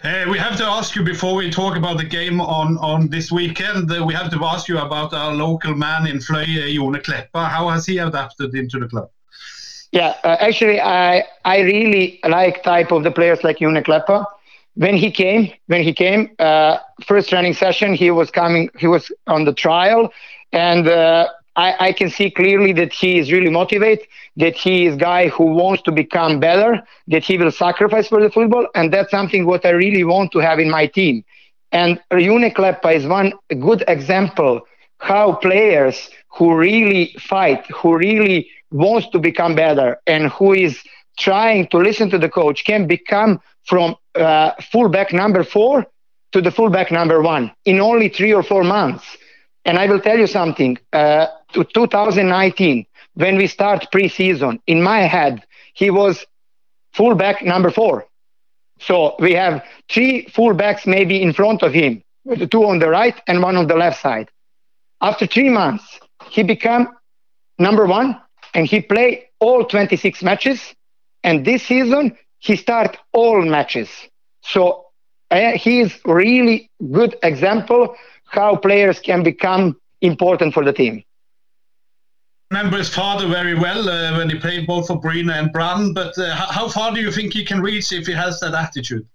[0.05, 3.33] Uh, we have to ask you before we talk about the game on, on this
[3.33, 3.91] weekend.
[3.91, 7.49] Uh, we have to ask you about our local man in Fløy, uh, Jone Kleppa.
[7.49, 9.11] How has he adapted into the club?
[9.91, 14.25] Yeah, uh, actually, I I really like type of the players like Jone Kleppa.
[14.75, 18.69] When he came, when he came, uh, first training session, he was coming.
[18.79, 20.13] He was on the trial,
[20.53, 24.07] and uh, I, I, can see clearly that he is really motivated,
[24.37, 28.23] that he is a guy who wants to become better, that he will sacrifice for
[28.23, 31.25] the football, and that's something what I really want to have in my team.
[31.73, 34.61] And Jone Kleppa is one good example
[34.99, 40.83] how players who really fight, who really wants to become better, and who is
[41.19, 45.87] trying to listen to the coach can become from uh, fullback number four
[46.33, 49.17] to the fullback number one in only three or four months.
[49.67, 50.79] And I will tell you something.
[50.93, 55.45] Uh, to 2019, when we start preseason, in my head,
[55.75, 56.25] he was
[56.95, 58.07] fullback number four.
[58.79, 62.03] So we have three fullbacks maybe in front of him,
[62.51, 64.31] two on the right and one on the left side.
[65.01, 65.99] After three months,
[66.31, 66.89] he became
[67.59, 68.21] number one
[68.55, 70.75] and he played all 26 matches.
[71.25, 73.91] And this season, he start all matches.
[74.43, 74.87] So
[75.31, 81.03] uh, he is really good example how players can become important for the team
[82.51, 85.93] remember his father very well uh, when he played both for Bryne and Brann.
[85.93, 89.07] But uh, how far do you think he can reach if he has that attitude?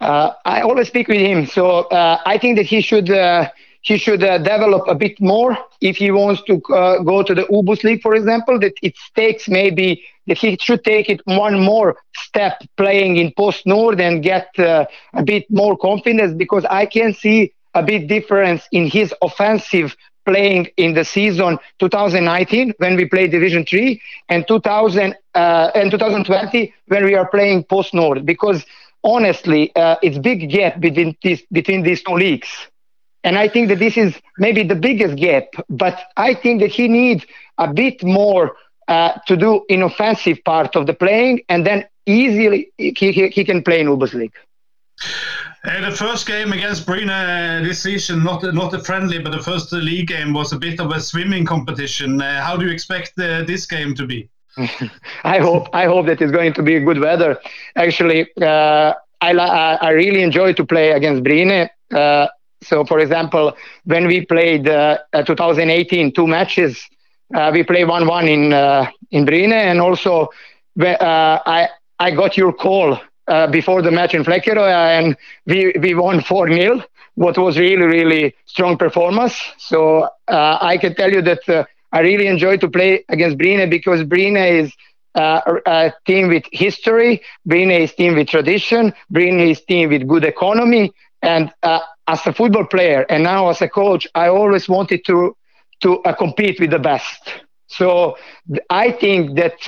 [0.00, 3.48] Uh, I always speak with him, so uh, I think that he should uh,
[3.86, 7.84] he should uh, develop a bit more if he wants to go to the Ubus
[7.84, 8.58] League, for example.
[8.58, 13.64] That it takes maybe that he should take it one more step playing in Post
[13.64, 14.88] Nord and get a
[15.24, 19.94] bit more confidence because I can see a bit difference in his offensive
[20.24, 26.74] playing in the season 2019 when we played Division 3 and 2000 uh, and 2020
[26.88, 28.66] when we are playing Post Nord because
[29.04, 32.48] honestly uh, it's big gap between these between these two leagues
[33.26, 36.88] and I think that this is maybe the biggest gap but I think that he
[36.88, 37.26] needs
[37.58, 38.56] a bit more
[38.88, 43.44] uh, to do in offensive part of the playing and then easily he, he, he
[43.44, 44.32] can play in League.
[45.64, 49.42] Uh, the first game against Bryne uh, this season, not not a friendly, but the
[49.42, 52.22] first league game was a bit of a swimming competition.
[52.22, 54.28] Uh, how do you expect uh, this game to be?
[55.24, 57.38] I hope I hope that it's going to be good weather.
[57.74, 61.68] Actually, uh, I I really enjoy to play against Bryne.
[62.62, 64.64] Uh, so, for example, when we played
[65.26, 66.80] 2018 two matches,
[67.52, 68.52] we played one one in
[69.10, 70.28] in Bryne, and also
[70.80, 71.68] I
[71.98, 75.16] I got your call uh, before the match in Flekkerøy, and
[75.46, 76.82] we, we won 4 0,
[77.14, 79.40] what was really, really strong performance.
[79.58, 83.68] So uh, I can tell you that uh, I really enjoy to play against Bryne
[83.70, 84.72] because Bryne is
[85.14, 90.24] uh, a team with history, Bryne is team with tradition, Bryne is team with good
[90.24, 90.92] economy.
[91.26, 95.36] And uh, as a football player and now as a coach, I always wanted to
[95.82, 97.20] to uh, compete with the best.
[97.66, 98.16] So
[98.70, 99.58] I think that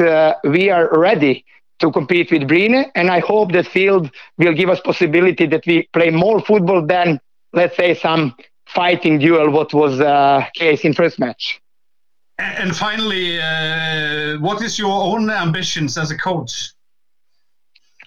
[0.45, 1.45] we are ready
[1.81, 2.91] to compete with Bryne.
[2.95, 7.21] And I hope that field will give us possibility that we play more football than,
[7.53, 8.35] let's say, some
[8.67, 11.61] fighting duel, what was uh, case in first match.
[12.39, 16.73] And finally, uh, what is your own ambitions as a coach?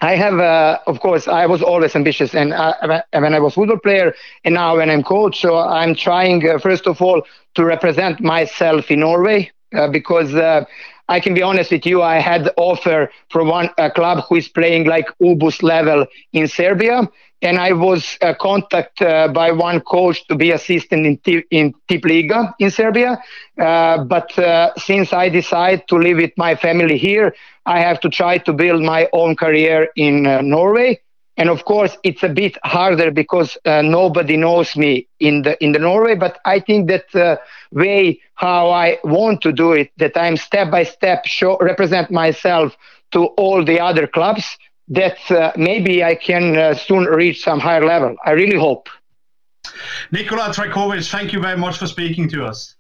[0.02, 2.74] I have, uh, of course, I was always ambitious, and uh,
[3.14, 4.14] when I was football player,
[4.44, 7.22] and now when I'm coach, so I'm trying uh, first of all
[7.56, 10.66] to represent myself in Norway uh, because uh,
[11.08, 14.86] I can be honest with you, I had offer from one club who is playing
[14.86, 17.08] like Ubus level in Serbia,
[17.42, 21.74] and I was uh, contacted uh, by one coach to be assistant in, T- in
[21.88, 23.22] Tip Liga in Serbia.
[23.60, 27.34] Uh, but uh, since I decided to live with my family here,
[27.66, 31.00] I have to try to build my own career in uh, Norway.
[31.38, 35.72] And of course, it's a bit harder because uh, nobody knows me in the in
[35.72, 36.16] the Norway.
[36.16, 37.40] But I think that
[37.72, 42.76] way how I want to do it, that I'm step by step show represent myself
[43.14, 44.58] to all the other clubs
[44.90, 48.16] that uh, maybe I can uh, soon reach some higher level.
[48.26, 48.90] I really hope.
[50.12, 52.76] Nikola Trajkovic, thank you very much for speaking to us.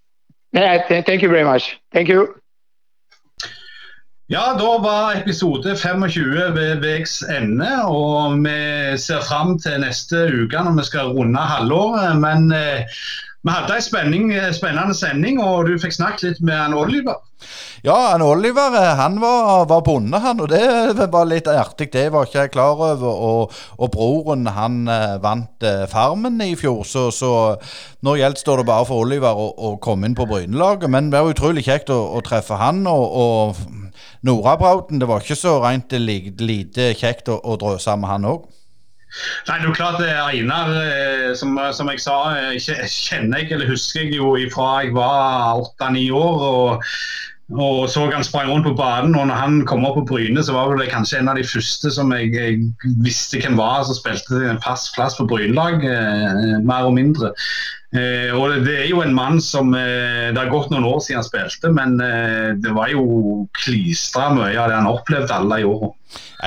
[0.53, 1.79] Yeah, th thank you very much.
[1.93, 2.41] Thank you.
[4.27, 10.61] Ja, da var episode 25 ved veis ende, og vi ser fram til neste uke
[10.63, 12.15] når vi skal runde halvåret.
[12.19, 12.87] Men eh,
[13.41, 17.17] vi hadde spenning, eh, spennende sending, og du fikk snakket litt med han Oliver.
[17.81, 21.89] Ja, han Oliver eh, han var, var bonde, han, og det var litt artig.
[21.93, 23.01] Det var ikke jeg klar over.
[23.09, 27.33] Og, og broren han eh, vant Farmen i fjor, så, så
[28.05, 30.91] nå gjenstår det bare for Oliver å, å komme inn på Brynelaget.
[30.93, 32.85] Men det var utrolig kjekt å, å treffe han.
[32.85, 33.81] og, og
[34.21, 38.45] Nora Brauten, det var ikke så rent lite kjekt å, å drøse med han òg.
[39.47, 42.55] Nei, det er jo klart Einar, eh, som, som, jeg sa, eh,
[42.87, 46.47] kjenner jeg eller husker jeg jo fra jeg var åtte-ni år.
[46.51, 46.87] og
[47.51, 49.15] og så han sprang rundt på banen.
[49.15, 51.91] og når han kom opp på Bryne, så var det kanskje en av de første
[51.91, 56.87] som jeg, jeg visste hvem var, som spilte en fast plass på Brynelag, eh, mer
[56.87, 57.33] og mindre.
[57.91, 61.19] Eh, og det, er jo en mann som eh, Det har gått noen år siden
[61.19, 65.65] han spilte, men eh, det var jo klistra mye av det han opplevde alle i
[65.67, 65.91] åra.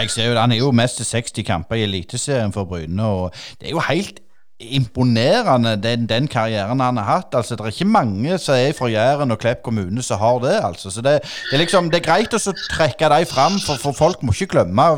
[0.00, 3.04] Jeg ser jo, Han er jo mest til 60 kamper i Eliteserien for Bryne.
[3.04, 4.22] og Det er jo helt
[4.58, 7.34] imponerende, den, den, karrieren han har hatt.
[7.34, 10.56] altså Det er ikke mange som er fra Jæren og Klepp kommune som har det.
[10.64, 13.92] altså så Det, det, er, liksom, det er greit å trekke dem fram, for, for,
[13.92, 14.88] folk må ikke glemme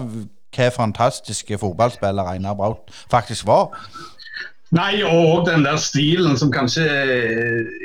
[0.57, 3.75] hva fantastiske fotballspiller Einar Braut faktisk var.
[4.75, 6.85] Nei, og den der stilen som kanskje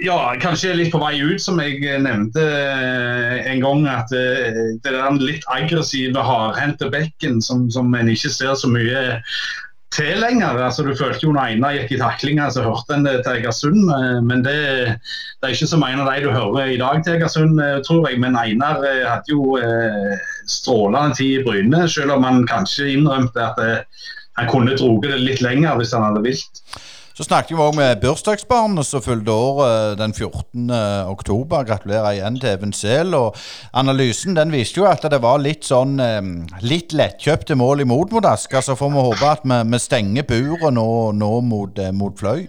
[0.02, 2.42] ja, kanskje er litt på vei ut, som jeg nevnte
[3.46, 3.84] en gang.
[3.92, 8.72] At det, det er den litt aggressive, hardhendte bekken som, som en ikke ser så
[8.72, 9.04] mye
[9.94, 10.58] til lenger.
[10.58, 13.92] Altså, du følte jo når Einar gikk i taklinga, så hørte en det til Egersund.
[14.26, 14.58] Men det,
[14.96, 18.18] det, er ikke så mange av de du hører i dag til Egersund, tror jeg.
[18.24, 19.54] Men Einar hadde jo
[20.50, 23.76] strålende tid i Bryne, selv om han kanskje innrømte at det,
[24.40, 26.64] han kunne dratt det litt lenger hvis han hadde vilt.
[27.12, 30.72] Så snakket vi òg med bursdagsbarnet som fylte år eh, den 14.
[31.12, 31.66] oktober.
[31.68, 33.12] Gratulerer igjen til Even Sehl.
[33.18, 33.36] Og
[33.78, 36.22] analysen den viste jo at det var litt sånn eh,
[36.64, 38.64] litt lettkjøpte mål imot mot Asker.
[38.64, 40.88] Så får vi håpe at vi, vi stenger buret nå,
[41.20, 42.48] nå mot, eh, mot Fløy.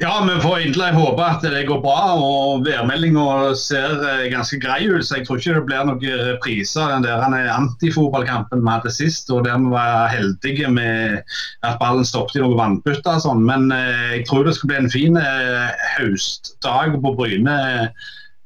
[0.00, 2.14] Ja, vi får egentlig håpe at det går bra.
[2.16, 6.94] og Værmeldinga ser eh, ganske grei ut, så jeg tror ikke det blir noen repriser
[6.94, 9.28] den der antifotballkampen vi hadde sist.
[9.28, 11.20] og Der vi var heldige med
[11.68, 13.44] at ballen stoppet i noen vannbytter og sånn.
[13.44, 17.58] Men eh, jeg tror det skal bli en fin eh, høstdag på Bryne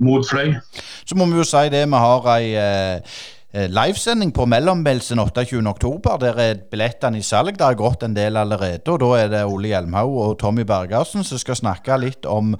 [0.02, 0.56] mot Fløy.
[1.06, 2.50] Så må vi jo si det, vi har ei
[3.54, 6.00] livesending på Mellombelsen 28.10.
[6.20, 7.54] Der er billettene i salg.
[7.54, 8.82] Det har gått en del allerede.
[8.90, 12.56] og Da er det Ole Hjelmhaug og Tommy Bergersen som skal snakke litt om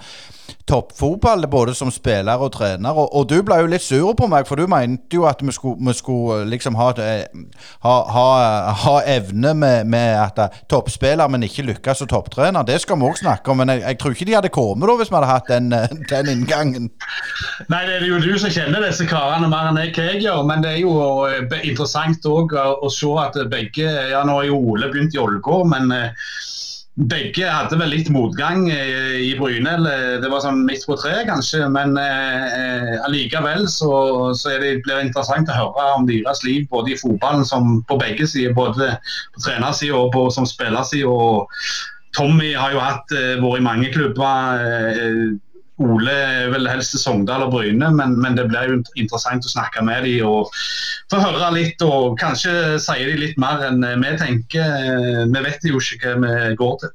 [0.69, 2.93] toppfotball, både som spiller og trener.
[2.97, 5.53] Og, og, du ble jo litt sur på meg, for du mente jo at vi
[5.53, 7.25] skulle, vi skulle eh, liksom ha, eh,
[7.85, 8.27] ha, ha,
[8.85, 12.67] ha evne med, med at uh, toppspiller, men ikke lykkes som topptrener.
[12.67, 14.97] Det skal vi òg snakke om, men jeg, jeg, tror ikke de hadde kommet da
[15.01, 15.71] hvis vi hadde hatt den,
[16.11, 16.91] den, inngangen.
[17.69, 20.43] Nei, det er jo du som kjenner disse karene mer enn jeg, hva jeg gjør,
[20.49, 20.95] men det er jo
[21.61, 25.91] interessant òg å, se at begge Ja, nå har jo Ole begynt i Ålgård, men
[26.95, 29.73] begge hadde vel litt motgang eh, i Bryne.
[30.23, 31.65] Det var sånn midt på treet, kanskje.
[31.75, 33.91] Men eh, allikevel så,
[34.39, 37.99] så det, blir det interessant å høre om deres liv både i fotballen som på
[37.99, 38.55] begge sider.
[38.55, 38.93] Både
[39.35, 41.11] på trenersida og på, som spillerside.
[42.15, 44.63] Tommy har jo hatt, eh, vært i mange klubber.
[44.63, 45.35] Eh,
[45.83, 49.51] Ole er vel helst til Sogndal og Bryne, men, men, det blir jo interessant å
[49.51, 50.53] snakke med dem og
[51.11, 51.83] få høre litt.
[51.83, 54.77] Og kanskje sier de litt mer enn vi tenker.
[55.33, 56.95] Vi vet jo ikke hva vi går til.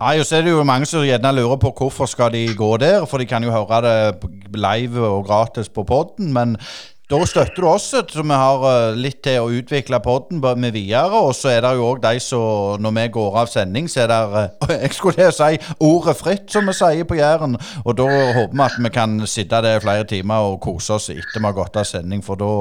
[0.00, 2.72] Nei, og så er det jo mange som gjerne lurer på hvorfor skal de gå
[2.82, 3.06] der.
[3.06, 6.34] For de kan jo høre det live og gratis på poden.
[6.34, 6.58] Men
[7.06, 11.14] da støtter du oss, så vi har eh, litt til å utvikle podden med videre.
[11.14, 14.10] Og så er det jo òg de som Når vi går av sending, så er
[14.10, 17.54] det eh, Jeg skulle si ordet fritt, som vi sier på Jæren.
[17.84, 21.38] Og da håper vi at vi kan sitte der flere timer og kose oss etter
[21.38, 22.52] vi har gått av sending, for da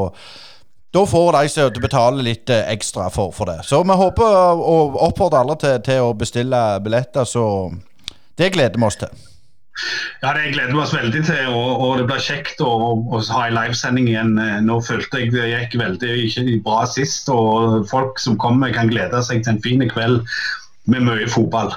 [0.96, 3.66] Da får de som betaler litt eh, ekstra for, for det.
[3.66, 7.72] Så vi håper og oppfordrer alle til, til å bestille billetter, så
[8.38, 9.26] det gleder vi oss til.
[10.22, 13.42] Ja, Det gleder vi oss veldig til, og, og det blir kjekt å, å ha
[13.48, 14.36] en livesending igjen.
[14.40, 19.20] Eh, Nå følte jeg det gikk veldig bra sist, og folk som kommer kan glede
[19.28, 20.24] seg til en fin kveld
[20.92, 21.76] med mye fotball.